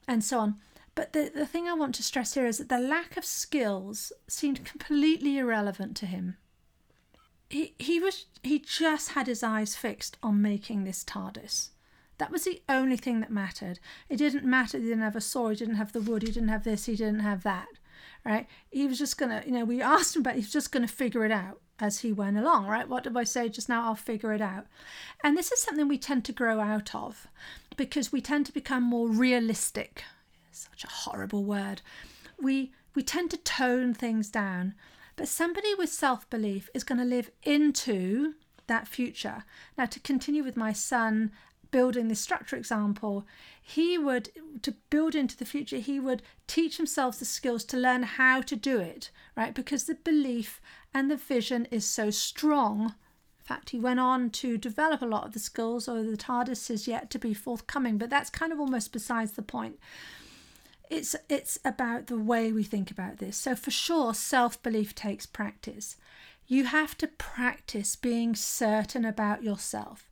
and 0.09 0.25
so 0.25 0.41
on. 0.41 0.57
But 0.97 1.13
the, 1.13 1.31
the 1.33 1.47
thing 1.47 1.69
I 1.69 1.75
want 1.75 1.95
to 1.97 2.03
stress 2.03 2.35
here 2.35 2.47
is 2.47 2.59
that 2.59 2.69
the 2.69 2.81
lack 2.81 3.17
of 3.17 3.25
skills 3.25 4.13
seemed 4.27 4.65
completely 4.65 5.39
irrelevant 5.39 5.97
to 5.99 6.07
him. 6.07 6.37
He, 7.49 7.75
he 7.79 8.01
was 8.01 8.27
he 8.43 8.59
just 8.59 9.11
had 9.11 9.27
his 9.27 9.43
eyes 9.43 9.77
fixed 9.77 10.17
on 10.23 10.43
making 10.43 10.85
this 10.85 11.05
TARDIS. 11.05 11.71
That 12.19 12.31
was 12.31 12.45
the 12.45 12.63
only 12.69 12.97
thing 12.97 13.21
that 13.21 13.31
mattered. 13.31 13.79
It 14.09 14.17
didn't 14.17 14.45
matter 14.45 14.79
he 14.79 14.85
didn't 14.85 15.03
have 15.03 15.17
a 15.17 15.21
saw, 15.21 15.51
he 15.51 15.57
didn't 15.57 15.75
have 15.75 15.93
the 15.93 16.01
wood, 16.01 16.23
he 16.23 16.33
didn't 16.33 16.49
have 16.49 16.65
this, 16.65 16.87
he 16.87 16.97
didn't 16.97 17.21
have 17.21 17.43
that. 17.43 17.69
Right? 18.25 18.47
He 18.71 18.87
was 18.87 18.99
just 18.99 19.19
gonna, 19.19 19.43
you 19.47 19.53
know, 19.53 19.65
we 19.65 19.83
asked 19.95 20.17
him 20.17 20.21
about 20.21 20.35
he 20.35 20.41
was 20.41 20.53
just 20.53 20.73
gonna 20.73 20.89
figure 20.89 21.25
it 21.25 21.33
out 21.33 21.61
as 21.79 22.01
he 22.01 22.13
went 22.13 22.39
along, 22.39 22.67
right? 22.67 22.89
What 22.89 23.05
did 23.05 23.17
I 23.17 23.25
say 23.25 23.49
just 23.49 23.69
now? 23.69 23.85
I'll 23.87 23.95
figure 23.95 24.33
it 24.33 24.41
out. 24.41 24.67
And 25.23 25.37
this 25.37 25.53
is 25.53 25.61
something 25.61 25.89
we 25.89 25.99
tend 25.99 26.25
to 26.25 26.33
grow 26.33 26.61
out 26.61 26.95
of 26.95 27.29
because 27.77 28.11
we 28.11 28.21
tend 28.21 28.47
to 28.47 28.53
become 28.53 28.83
more 28.83 29.09
realistic. 29.09 30.05
Such 30.51 30.85
a 30.85 30.89
horrible 30.89 31.45
word. 31.45 31.83
We 32.41 32.73
we 32.95 33.03
tend 33.03 33.31
to 33.33 33.37
tone 33.37 33.93
things 33.93 34.31
down. 34.31 34.75
But 35.17 35.29
somebody 35.29 35.75
with 35.75 35.91
self-belief 35.91 36.69
is 36.75 36.85
going 36.85 36.99
to 36.99 37.05
live 37.05 37.31
into 37.43 38.35
that 38.67 38.87
future. 38.87 39.45
Now 39.79 39.87
to 39.87 40.01
continue 40.01 40.45
with 40.45 40.57
my 40.57 40.73
son 40.73 41.33
building 41.71 42.09
this 42.09 42.21
structure 42.21 42.57
example, 42.57 43.27
he 43.61 43.99
would, 43.99 44.31
to 44.63 44.73
build 44.91 45.15
into 45.15 45.37
the 45.37 45.45
future, 45.45 45.79
he 45.79 45.99
would 45.99 46.23
teach 46.47 46.77
himself 46.77 47.19
the 47.19 47.25
skills 47.25 47.65
to 47.65 47.77
learn 47.77 48.03
how 48.03 48.41
to 48.41 48.57
do 48.57 48.79
it, 48.79 49.11
right? 49.37 49.55
Because 49.55 49.85
the 49.85 49.95
belief 49.95 50.61
and 50.95 51.11
the 51.11 51.17
vision 51.17 51.67
is 51.71 51.85
so 51.85 52.11
strong. 52.11 52.95
In 53.41 53.45
fact, 53.45 53.71
he 53.71 53.79
went 53.79 54.01
on 54.01 54.31
to 54.31 54.59
develop 54.59 55.03
a 55.03 55.07
lot 55.07 55.27
of 55.27 55.33
the 55.33 55.39
skills, 55.39 55.89
although 55.89 56.11
the 56.11 56.17
TARDIS 56.17 56.71
is 56.71 56.89
yet 56.89 57.11
to 57.11 57.19
be 57.19 57.35
forthcoming, 57.35 57.99
but 57.99 58.11
that's 58.11 58.31
kind 58.31 58.53
of 58.53 58.61
almost 58.61 58.93
besides 58.93 59.33
the 59.33 59.43
point. 59.43 59.79
It's, 60.89 61.17
it's 61.29 61.59
about 61.65 62.07
the 62.07 62.19
way 62.19 62.53
we 62.53 62.63
think 62.63 62.91
about 62.91 63.19
this. 63.19 63.37
So, 63.37 63.55
for 63.55 63.71
sure, 63.71 64.15
self 64.15 64.63
belief 64.63 64.95
takes 64.95 65.27
practice. 65.27 65.97
You 66.47 66.65
have 66.65 66.97
to 66.99 67.09
practice 67.09 67.97
being 67.97 68.35
certain 68.37 69.05
about 69.05 69.43
yourself. 69.43 70.09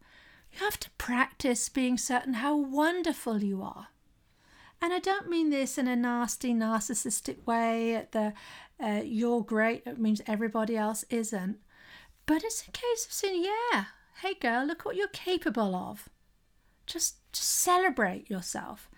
You 0.52 0.64
have 0.64 0.80
to 0.80 0.90
practice 0.98 1.68
being 1.68 1.96
certain 1.96 2.34
how 2.34 2.56
wonderful 2.56 3.42
you 3.42 3.62
are. 3.62 3.88
And 4.82 4.92
I 4.92 4.98
don't 4.98 5.30
mean 5.30 5.50
this 5.50 5.78
in 5.78 5.86
a 5.88 5.96
nasty, 5.96 6.52
narcissistic 6.52 7.46
way, 7.46 8.06
the 8.10 8.34
uh, 8.82 9.02
you're 9.04 9.42
great, 9.42 9.82
it 9.86 9.98
means 9.98 10.20
everybody 10.26 10.76
else 10.76 11.04
isn't. 11.08 11.58
But 12.26 12.42
it's 12.42 12.66
a 12.66 12.72
case 12.72 13.06
of 13.06 13.12
saying, 13.12 13.44
yeah, 13.44 13.84
hey 14.22 14.34
girl, 14.34 14.66
look 14.66 14.84
what 14.84 14.96
you're 14.96 15.08
capable 15.08 15.74
of. 15.74 16.08
Just, 16.86 17.16
just 17.32 17.48
celebrate 17.48 18.28
yourself 18.28 18.90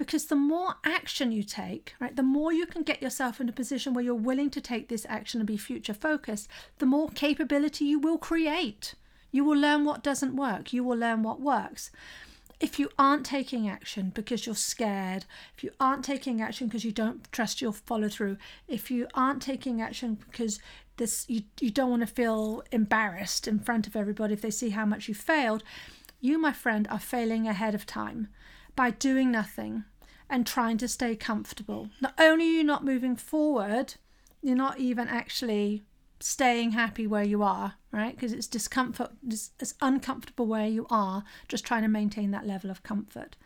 because 0.00 0.24
the 0.24 0.34
more 0.34 0.76
action 0.82 1.30
you 1.30 1.42
take, 1.42 1.92
right, 2.00 2.16
the 2.16 2.22
more 2.22 2.54
you 2.54 2.64
can 2.64 2.82
get 2.82 3.02
yourself 3.02 3.38
in 3.38 3.50
a 3.50 3.52
position 3.52 3.92
where 3.92 4.02
you're 4.02 4.14
willing 4.14 4.48
to 4.48 4.58
take 4.58 4.88
this 4.88 5.04
action 5.10 5.42
and 5.42 5.46
be 5.46 5.58
future 5.58 5.92
focused, 5.92 6.48
the 6.78 6.86
more 6.86 7.10
capability 7.10 7.84
you 7.84 7.98
will 7.98 8.16
create. 8.16 8.94
You 9.30 9.44
will 9.44 9.58
learn 9.58 9.84
what 9.84 10.02
doesn't 10.02 10.34
work, 10.34 10.72
you 10.72 10.82
will 10.82 10.96
learn 10.96 11.22
what 11.22 11.42
works. 11.42 11.90
If 12.60 12.78
you 12.78 12.88
aren't 12.98 13.26
taking 13.26 13.68
action 13.68 14.10
because 14.14 14.46
you're 14.46 14.54
scared, 14.54 15.26
if 15.54 15.62
you 15.62 15.70
aren't 15.78 16.02
taking 16.02 16.40
action 16.40 16.68
because 16.68 16.84
you 16.84 16.92
don't 16.92 17.30
trust 17.30 17.60
your 17.60 17.74
follow 17.74 18.08
through, 18.08 18.38
if 18.66 18.90
you 18.90 19.06
aren't 19.12 19.42
taking 19.42 19.82
action 19.82 20.14
because 20.30 20.60
this 20.96 21.26
you, 21.28 21.42
you 21.60 21.70
don't 21.70 21.90
want 21.90 22.00
to 22.00 22.06
feel 22.06 22.62
embarrassed 22.72 23.46
in 23.46 23.58
front 23.58 23.86
of 23.86 23.94
everybody 23.94 24.32
if 24.32 24.40
they 24.40 24.50
see 24.50 24.70
how 24.70 24.86
much 24.86 25.08
you 25.08 25.14
failed, 25.14 25.62
you, 26.22 26.38
my 26.38 26.52
friend, 26.54 26.88
are 26.90 26.98
failing 26.98 27.46
ahead 27.46 27.74
of 27.74 27.84
time 27.84 28.28
by 28.74 28.90
doing 28.90 29.30
nothing 29.30 29.84
and 30.30 30.46
trying 30.46 30.78
to 30.78 30.88
stay 30.88 31.16
comfortable. 31.16 31.90
Not 32.00 32.14
only 32.18 32.46
are 32.46 32.52
you 32.52 32.64
not 32.64 32.84
moving 32.84 33.16
forward, 33.16 33.94
you're 34.40 34.56
not 34.56 34.78
even 34.78 35.08
actually 35.08 35.82
staying 36.20 36.72
happy 36.72 37.06
where 37.06 37.24
you 37.24 37.42
are, 37.42 37.74
right? 37.92 38.14
Because 38.14 38.32
it's 38.32 38.46
discomfort, 38.46 39.10
it's 39.26 39.74
uncomfortable 39.80 40.46
where 40.46 40.68
you 40.68 40.86
are, 40.88 41.24
just 41.48 41.64
trying 41.64 41.82
to 41.82 41.88
maintain 41.88 42.30
that 42.30 42.46
level 42.46 42.70
of 42.70 42.82
comfort. 42.82 43.36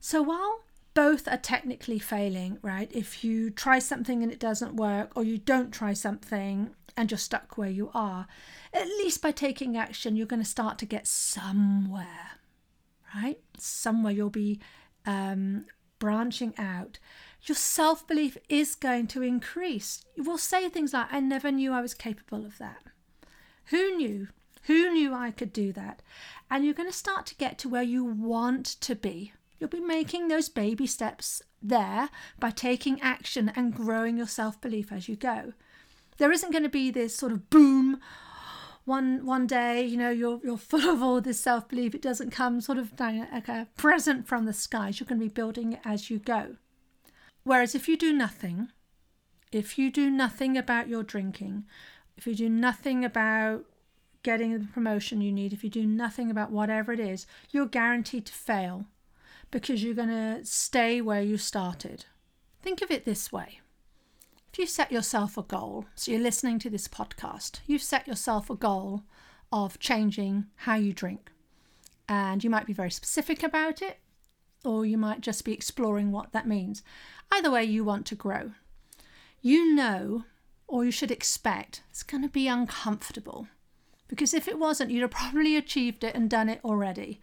So 0.00 0.22
while 0.22 0.60
both 0.94 1.28
are 1.28 1.38
technically 1.38 1.98
failing, 1.98 2.58
right? 2.60 2.90
If 2.92 3.24
you 3.24 3.50
try 3.50 3.78
something 3.78 4.22
and 4.22 4.32
it 4.32 4.40
doesn't 4.40 4.76
work, 4.76 5.12
or 5.14 5.24
you 5.24 5.38
don't 5.38 5.72
try 5.72 5.92
something 5.92 6.70
and 6.96 7.10
you're 7.10 7.18
stuck 7.18 7.56
where 7.56 7.70
you 7.70 7.90
are, 7.94 8.26
at 8.72 8.86
least 8.86 9.22
by 9.22 9.30
taking 9.30 9.76
action, 9.76 10.16
you're 10.16 10.26
going 10.26 10.42
to 10.42 10.48
start 10.48 10.78
to 10.78 10.86
get 10.86 11.06
somewhere, 11.06 12.32
right? 13.14 13.38
Somewhere 13.56 14.12
you'll 14.12 14.30
be 14.30 14.60
um, 15.06 15.66
branching 15.98 16.54
out. 16.58 16.98
Your 17.42 17.56
self 17.56 18.06
belief 18.06 18.36
is 18.48 18.74
going 18.74 19.06
to 19.08 19.22
increase. 19.22 20.04
You 20.16 20.24
will 20.24 20.38
say 20.38 20.68
things 20.68 20.92
like, 20.92 21.12
I 21.12 21.20
never 21.20 21.50
knew 21.50 21.72
I 21.72 21.80
was 21.80 21.94
capable 21.94 22.44
of 22.44 22.58
that. 22.58 22.82
Who 23.66 23.96
knew? 23.96 24.28
Who 24.64 24.92
knew 24.92 25.14
I 25.14 25.30
could 25.30 25.52
do 25.52 25.72
that? 25.72 26.02
And 26.50 26.64
you're 26.64 26.74
going 26.74 26.90
to 26.90 26.96
start 26.96 27.26
to 27.26 27.34
get 27.36 27.58
to 27.58 27.68
where 27.68 27.82
you 27.82 28.04
want 28.04 28.66
to 28.66 28.94
be. 28.94 29.32
You'll 29.58 29.70
be 29.70 29.80
making 29.80 30.28
those 30.28 30.48
baby 30.48 30.86
steps 30.86 31.42
there 31.62 32.10
by 32.38 32.50
taking 32.50 33.00
action 33.00 33.50
and 33.54 33.74
growing 33.74 34.16
your 34.16 34.26
self 34.26 34.60
belief 34.60 34.92
as 34.92 35.08
you 35.08 35.16
go. 35.16 35.52
There 36.18 36.32
isn't 36.32 36.52
going 36.52 36.64
to 36.64 36.68
be 36.68 36.90
this 36.90 37.16
sort 37.16 37.32
of 37.32 37.50
boom 37.50 38.00
one 38.88 39.24
one 39.26 39.46
day 39.46 39.84
you 39.84 39.96
know 39.96 40.10
you're 40.10 40.40
you're 40.42 40.56
full 40.56 40.88
of 40.88 41.02
all 41.02 41.20
this 41.20 41.38
self 41.38 41.68
belief 41.68 41.94
it 41.94 42.02
doesn't 42.02 42.30
come 42.30 42.60
sort 42.60 42.78
of 42.78 42.98
like 42.98 43.48
a 43.48 43.68
present 43.76 44.26
from 44.26 44.46
the 44.46 44.52
skies. 44.52 44.98
You're 44.98 45.06
going 45.06 45.20
to 45.20 45.26
be 45.26 45.32
building 45.32 45.74
it 45.74 45.80
as 45.84 46.10
you 46.10 46.18
go. 46.18 46.56
Whereas 47.44 47.74
if 47.74 47.88
you 47.88 47.96
do 47.96 48.12
nothing 48.12 48.68
if 49.52 49.78
you 49.78 49.90
do 49.90 50.10
nothing 50.10 50.56
about 50.56 50.88
your 50.88 51.02
drinking 51.02 51.64
if 52.16 52.26
you 52.26 52.34
do 52.34 52.48
nothing 52.48 53.04
about 53.04 53.64
getting 54.22 54.52
the 54.52 54.66
promotion 54.66 55.20
you 55.20 55.32
need 55.32 55.52
if 55.52 55.62
you 55.62 55.70
do 55.70 55.86
nothing 55.86 56.30
about 56.30 56.50
whatever 56.50 56.92
it 56.92 57.00
is 57.00 57.26
you're 57.50 57.66
guaranteed 57.66 58.26
to 58.26 58.32
fail 58.32 58.86
because 59.50 59.82
you're 59.82 59.94
going 59.94 60.08
to 60.08 60.44
stay 60.44 61.00
where 61.00 61.22
you 61.22 61.38
started. 61.38 62.04
Think 62.62 62.82
of 62.82 62.90
it 62.90 63.04
this 63.04 63.30
way 63.30 63.60
if 64.52 64.58
you 64.58 64.66
set 64.66 64.90
yourself 64.90 65.36
a 65.36 65.42
goal, 65.42 65.86
so 65.94 66.10
you're 66.10 66.20
listening 66.20 66.58
to 66.60 66.70
this 66.70 66.88
podcast, 66.88 67.60
you've 67.66 67.82
set 67.82 68.08
yourself 68.08 68.50
a 68.50 68.54
goal 68.54 69.02
of 69.52 69.78
changing 69.78 70.46
how 70.56 70.74
you 70.74 70.92
drink. 70.92 71.30
And 72.08 72.42
you 72.42 72.50
might 72.50 72.66
be 72.66 72.72
very 72.72 72.90
specific 72.90 73.42
about 73.42 73.82
it, 73.82 73.98
or 74.64 74.86
you 74.86 74.96
might 74.96 75.20
just 75.20 75.44
be 75.44 75.52
exploring 75.52 76.10
what 76.10 76.32
that 76.32 76.48
means. 76.48 76.82
Either 77.30 77.50
way, 77.50 77.64
you 77.64 77.84
want 77.84 78.06
to 78.06 78.14
grow. 78.14 78.52
You 79.42 79.74
know, 79.74 80.24
or 80.66 80.84
you 80.84 80.90
should 80.90 81.10
expect, 81.10 81.82
it's 81.90 82.02
going 82.02 82.22
to 82.22 82.28
be 82.28 82.48
uncomfortable. 82.48 83.48
Because 84.08 84.32
if 84.32 84.48
it 84.48 84.58
wasn't, 84.58 84.90
you'd 84.90 85.02
have 85.02 85.10
probably 85.10 85.56
achieved 85.56 86.02
it 86.02 86.14
and 86.14 86.30
done 86.30 86.48
it 86.48 86.60
already, 86.64 87.20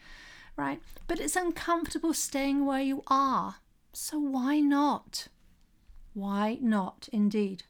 right? 0.56 0.80
But 1.08 1.20
it's 1.20 1.36
uncomfortable 1.36 2.14
staying 2.14 2.66
where 2.66 2.82
you 2.82 3.04
are. 3.08 3.56
So 3.92 4.20
why 4.20 4.60
not? 4.60 5.28
Why 6.15 6.58
not, 6.62 7.10
indeed? 7.12 7.63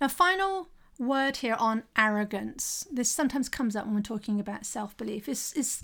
Now, 0.00 0.08
final 0.08 0.68
word 0.98 1.38
here 1.38 1.56
on 1.58 1.84
arrogance. 1.96 2.86
This 2.92 3.10
sometimes 3.10 3.48
comes 3.48 3.74
up 3.74 3.86
when 3.86 3.94
we're 3.94 4.02
talking 4.02 4.38
about 4.38 4.66
self 4.66 4.94
belief. 4.98 5.30
Is 5.30 5.54
is 5.54 5.82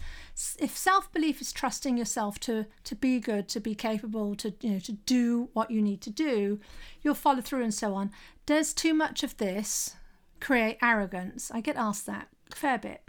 if 0.60 0.76
self 0.76 1.10
belief 1.10 1.40
is 1.40 1.54
trusting 1.54 1.96
yourself 1.96 2.38
to 2.40 2.66
to 2.84 2.94
be 2.94 3.18
good, 3.18 3.48
to 3.48 3.60
be 3.60 3.74
capable, 3.74 4.34
to 4.36 4.52
you 4.60 4.72
know 4.72 4.78
to 4.80 4.92
do 4.92 5.48
what 5.54 5.70
you 5.70 5.80
need 5.80 6.02
to 6.02 6.10
do, 6.10 6.60
you'll 7.00 7.14
follow 7.14 7.40
through 7.40 7.62
and 7.62 7.72
so 7.72 7.94
on. 7.94 8.10
Does 8.44 8.74
too 8.74 8.92
much 8.92 9.22
of 9.22 9.38
this 9.38 9.96
create 10.40 10.76
arrogance? 10.82 11.50
I 11.50 11.62
get 11.62 11.76
asked 11.76 12.04
that 12.04 12.28
a 12.52 12.56
fair 12.56 12.76
bit. 12.76 13.02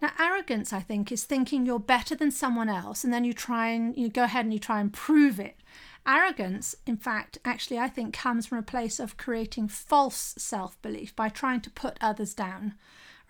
Now, 0.00 0.10
arrogance, 0.18 0.72
I 0.72 0.80
think, 0.80 1.12
is 1.12 1.24
thinking 1.24 1.64
you're 1.66 1.78
better 1.78 2.14
than 2.14 2.30
someone 2.30 2.70
else, 2.70 3.04
and 3.04 3.12
then 3.12 3.24
you 3.24 3.34
try 3.34 3.68
and 3.68 3.94
you 3.94 4.08
go 4.08 4.24
ahead 4.24 4.46
and 4.46 4.54
you 4.54 4.58
try 4.58 4.80
and 4.80 4.90
prove 4.90 5.38
it 5.38 5.56
Arrogance, 6.06 6.74
in 6.86 6.96
fact, 6.96 7.38
actually, 7.44 7.78
I 7.78 7.88
think 7.88 8.14
comes 8.14 8.46
from 8.46 8.58
a 8.58 8.62
place 8.62 9.00
of 9.00 9.16
creating 9.16 9.68
false 9.68 10.34
self 10.36 10.80
belief 10.82 11.16
by 11.16 11.28
trying 11.30 11.60
to 11.62 11.70
put 11.70 11.96
others 12.00 12.34
down. 12.34 12.74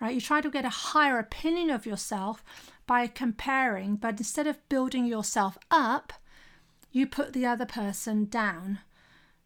Right? 0.01 0.13
You 0.13 0.19
try 0.19 0.41
to 0.41 0.49
get 0.49 0.65
a 0.65 0.69
higher 0.69 1.17
opinion 1.17 1.69
of 1.69 1.85
yourself 1.85 2.43
by 2.85 3.07
comparing, 3.07 3.95
but 3.95 4.17
instead 4.17 4.45
of 4.45 4.67
building 4.67 5.05
yourself 5.05 5.57
up, 5.71 6.11
you 6.91 7.07
put 7.07 7.31
the 7.31 7.45
other 7.45 7.65
person 7.65 8.25
down. 8.25 8.79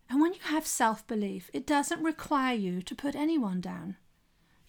And 0.09 0.19
when 0.19 0.33
you 0.33 0.39
have 0.43 0.65
self 0.65 1.05
belief, 1.05 1.51
it 1.53 1.67
doesn't 1.67 2.03
require 2.03 2.55
you 2.55 2.81
to 2.81 2.95
put 2.95 3.15
anyone 3.15 3.61
down. 3.61 3.97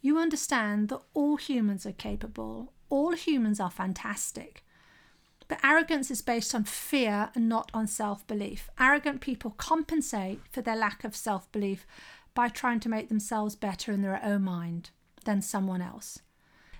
You 0.03 0.19
understand 0.19 0.91
that 0.91 1.01
all 1.15 1.37
humans 1.37 1.87
are 1.87 1.93
capable, 1.93 2.75
all 2.91 3.13
humans 3.13 3.59
are 3.59 3.71
fantastic. 3.71 4.65
But 5.51 5.65
arrogance 5.65 6.13
is 6.13 6.23
based 6.23 6.55
on 6.55 6.63
fear 6.63 7.31
and 7.35 7.49
not 7.49 7.73
on 7.75 7.89
self 7.89 8.25
belief. 8.29 8.71
Arrogant 8.79 9.21
people 9.21 9.51
compensate 9.51 10.39
for 10.53 10.63
their 10.63 10.77
lack 10.77 11.03
of 11.03 11.17
self 11.17 11.51
belief 11.51 11.89
by 12.35 12.49
trying 12.49 12.79
to 12.79 12.89
make 12.89 13.09
themselves 13.09 13.57
better 13.57 13.91
in 13.91 14.01
their 14.01 14.25
own 14.25 14.43
mind 14.45 14.91
than 15.25 15.43
someone 15.43 15.83
else. 15.83 16.21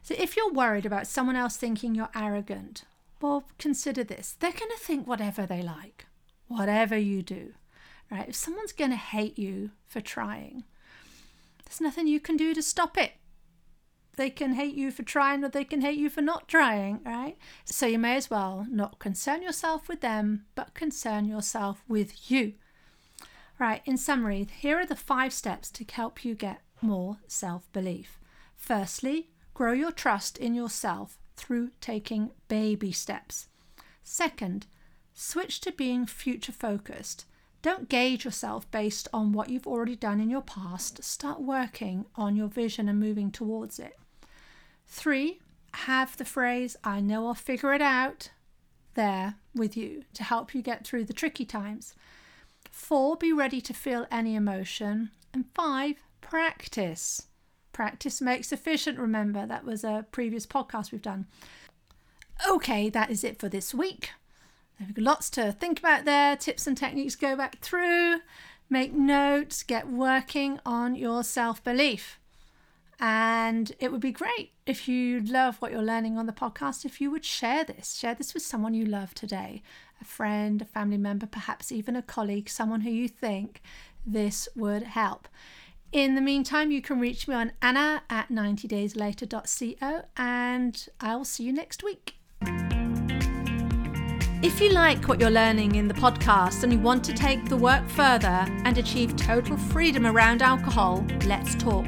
So 0.05 0.15
if 0.17 0.37
you're 0.37 0.53
worried 0.53 0.87
about 0.87 1.09
someone 1.09 1.35
else 1.35 1.57
thinking 1.57 1.97
you're 1.97 2.11
arrogant, 2.15 2.85
well, 3.21 3.43
consider 3.59 4.05
this. 4.05 4.37
They're 4.39 4.53
going 4.53 4.71
to 4.71 4.79
think 4.79 5.05
whatever 5.05 5.47
they 5.47 5.63
like, 5.63 6.07
whatever 6.47 6.97
you 6.97 7.23
do, 7.23 7.55
right? 8.09 8.29
If 8.29 8.37
someone's 8.37 8.73
going 8.73 8.93
to 8.93 8.97
hate 8.97 9.37
you 9.37 9.73
for 9.89 10.01
trying, 10.01 10.63
there's 11.65 11.81
nothing 11.81 12.07
you 12.07 12.21
can 12.21 12.37
do 12.37 12.55
to 12.55 12.63
stop 12.63 12.97
it 12.97 13.15
they 14.21 14.29
can 14.29 14.53
hate 14.53 14.75
you 14.75 14.91
for 14.91 15.03
trying 15.03 15.43
or 15.43 15.49
they 15.49 15.65
can 15.65 15.81
hate 15.81 15.97
you 15.97 16.11
for 16.11 16.21
not 16.21 16.47
trying, 16.47 17.01
right? 17.07 17.39
So 17.65 17.87
you 17.87 17.99
may 17.99 18.17
as 18.17 18.29
well 18.29 18.67
not 18.71 18.99
concern 18.99 19.41
yourself 19.41 19.89
with 19.89 20.03
them, 20.03 20.45
but 20.55 20.75
concern 20.75 21.25
yourself 21.25 21.83
with 21.89 22.31
you. 22.31 22.53
Right, 23.59 23.81
in 23.87 23.97
summary, 23.97 24.47
here 24.59 24.79
are 24.79 24.85
the 24.85 24.95
five 24.95 25.33
steps 25.33 25.71
to 25.71 25.87
help 25.91 26.23
you 26.23 26.35
get 26.35 26.61
more 26.83 27.17
self 27.29 27.73
belief. 27.73 28.19
Firstly, 28.59 29.31
grow 29.55 29.73
your 29.73 29.91
trust 29.91 30.37
in 30.37 30.55
yourself 30.55 31.19
through 31.37 31.71
taking 31.81 32.33
baby 32.49 32.93
steps. 32.93 33.49
Second, 34.05 34.67
switch 35.15 35.63
to 35.63 35.73
being 35.73 36.05
future 36.05 36.53
focused. 36.53 37.25
Don't 37.63 37.89
gauge 37.89 38.27
yourself 38.27 38.71
based 38.71 39.09
on 39.15 39.33
what 39.33 39.49
you've 39.49 39.67
already 39.67 39.97
done 39.97 40.21
in 40.21 40.29
your 40.29 40.43
past. 40.43 41.03
Start 41.03 41.41
working 41.41 42.05
on 42.17 42.37
your 42.37 42.49
vision 42.49 42.87
and 42.87 43.01
moving 43.01 43.31
towards 43.31 43.79
it. 43.79 43.97
Three, 44.93 45.41
have 45.73 46.17
the 46.17 46.25
phrase, 46.25 46.77
I 46.83 47.01
know 47.01 47.29
I'll 47.29 47.35
figure 47.35 47.73
it 47.73 47.81
out, 47.81 48.31
there 48.95 49.37
with 49.55 49.77
you 49.77 50.03
to 50.15 50.25
help 50.25 50.55
you 50.55 50.63
get 50.63 50.85
through 50.87 51.05
the 51.05 51.13
tricky 51.13 51.45
times. 51.45 51.95
Four, 52.71 53.17
be 53.17 53.33
ready 53.33 53.61
to 53.61 53.73
feel 53.73 54.07
any 54.11 54.35
emotion. 54.35 55.11
And 55.33 55.47
five, 55.55 55.97
practice. 56.21 57.29
Practice 57.73 58.21
makes 58.21 58.53
efficient, 58.53 58.99
remember, 58.99 59.47
that 59.47 59.65
was 59.65 59.85
a 59.85 60.07
previous 60.11 60.45
podcast 60.45 60.91
we've 60.93 61.01
done. 61.01 61.27
Okay, 62.49 62.91
that 62.91 63.11
is 63.11 63.23
it 63.23 63.39
for 63.39 63.49
this 63.49 63.73
week. 63.73 64.11
Lots 64.97 65.31
to 65.31 65.53
think 65.53 65.79
about 65.79 66.05
there, 66.05 66.37
tips 66.37 66.67
and 66.67 66.77
techniques 66.77 67.15
go 67.15 67.37
back 67.37 67.61
through, 67.61 68.19
make 68.69 68.93
notes, 68.93 69.63
get 69.63 69.89
working 69.89 70.59
on 70.67 70.95
your 70.97 71.23
self 71.23 71.63
belief. 71.63 72.20
And 73.03 73.73
it 73.79 73.91
would 73.91 74.03
be 74.03 74.13
great 74.13 74.53
if 74.67 74.87
you 74.87 75.21
love 75.21 75.57
what 75.57 75.73
you're 75.73 75.83
learning 75.83 76.19
on 76.19 76.27
the 76.27 76.33
podcast, 76.33 76.85
if 76.85 77.01
you 77.01 77.11
would 77.11 77.25
share 77.25 77.65
this, 77.65 77.97
share 77.97 78.15
this 78.15 78.35
with 78.35 78.43
someone 78.43 78.75
you 78.75 78.85
love 78.85 79.15
today 79.15 79.63
a 80.01 80.05
friend, 80.05 80.63
a 80.63 80.65
family 80.65 80.97
member, 80.97 81.27
perhaps 81.27 81.71
even 81.71 81.95
a 81.95 82.03
colleague, 82.03 82.49
someone 82.49 82.83
who 82.83 82.91
you 82.91 83.07
think 83.09 83.61
this 84.07 84.49
would 84.57 84.83
help. 84.83 85.29
In 85.93 86.15
the 86.15 86.21
meantime, 86.21 86.71
you 86.71 86.81
can 86.81 87.01
reach 87.01 87.27
me 87.27 87.35
on 87.35 87.53
anna 87.61 88.03
at 88.09 88.29
90dayslater.co 88.29 90.03
and 90.17 90.89
I'll 91.01 91.25
see 91.25 91.45
you 91.45 91.53
next 91.53 91.83
week. 91.83 92.15
If 94.43 94.59
you 94.59 94.71
like 94.71 95.07
what 95.07 95.21
you're 95.21 95.31
learning 95.31 95.75
in 95.75 95.87
the 95.87 95.95
podcast 95.95 96.63
and 96.63 96.73
you 96.73 96.79
want 96.79 97.05
to 97.05 97.13
take 97.13 97.45
the 97.47 97.57
work 97.57 97.87
further 97.89 98.47
and 98.65 98.79
achieve 98.79 99.17
total 99.17 99.57
freedom 99.57 100.07
around 100.07 100.41
alcohol, 100.41 101.05
let's 101.27 101.55
talk. 101.57 101.87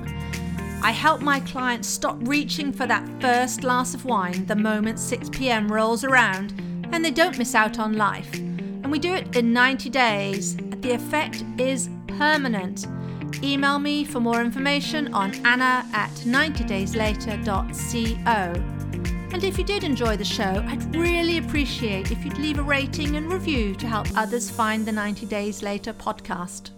I 0.85 0.91
help 0.91 1.21
my 1.21 1.39
clients 1.39 1.87
stop 1.87 2.17
reaching 2.23 2.73
for 2.73 2.89
that 2.89 3.09
first 3.21 3.61
glass 3.61 3.95
of 3.95 4.05
wine 4.05 4.45
the 4.47 4.57
moment 4.57 4.99
6 4.99 5.31
pm 5.31 5.71
rolls 5.71 6.03
around 6.03 6.61
and 6.93 7.05
they 7.05 7.13
don't 7.13 7.39
miss 7.39 7.55
out 7.55 7.79
on 7.79 7.97
life. 7.97 8.35
And 8.35 8.91
we 8.91 8.99
do 8.99 9.15
it 9.15 9.37
in 9.37 9.53
90 9.53 9.89
days. 9.91 10.57
The 10.57 10.91
effect 10.91 11.45
is 11.57 11.89
permanent. 12.19 12.89
Email 13.45 13.79
me 13.79 14.05
for 14.05 14.19
more 14.19 14.41
information 14.41 15.15
on 15.15 15.33
anna 15.47 15.87
at 15.93 16.11
90dayslater.co. 16.11 18.53
And 19.33 19.45
if 19.45 19.57
you 19.57 19.65
did 19.65 19.85
enjoy 19.85 20.17
the 20.17 20.25
show, 20.25 20.65
I'd 20.67 20.97
really 20.97 21.39
appreciate 21.39 22.11
if 22.11 22.25
you'd 22.25 22.39
leave 22.39 22.59
a 22.59 22.63
rating 22.63 23.15
and 23.17 23.33
review 23.33 23.77
to 23.77 23.87
help 23.87 24.09
others 24.17 24.51
find 24.51 24.85
the 24.85 24.93
90 24.93 25.27
Days 25.27 25.63
Later 25.63 25.95
podcast. 25.95 26.71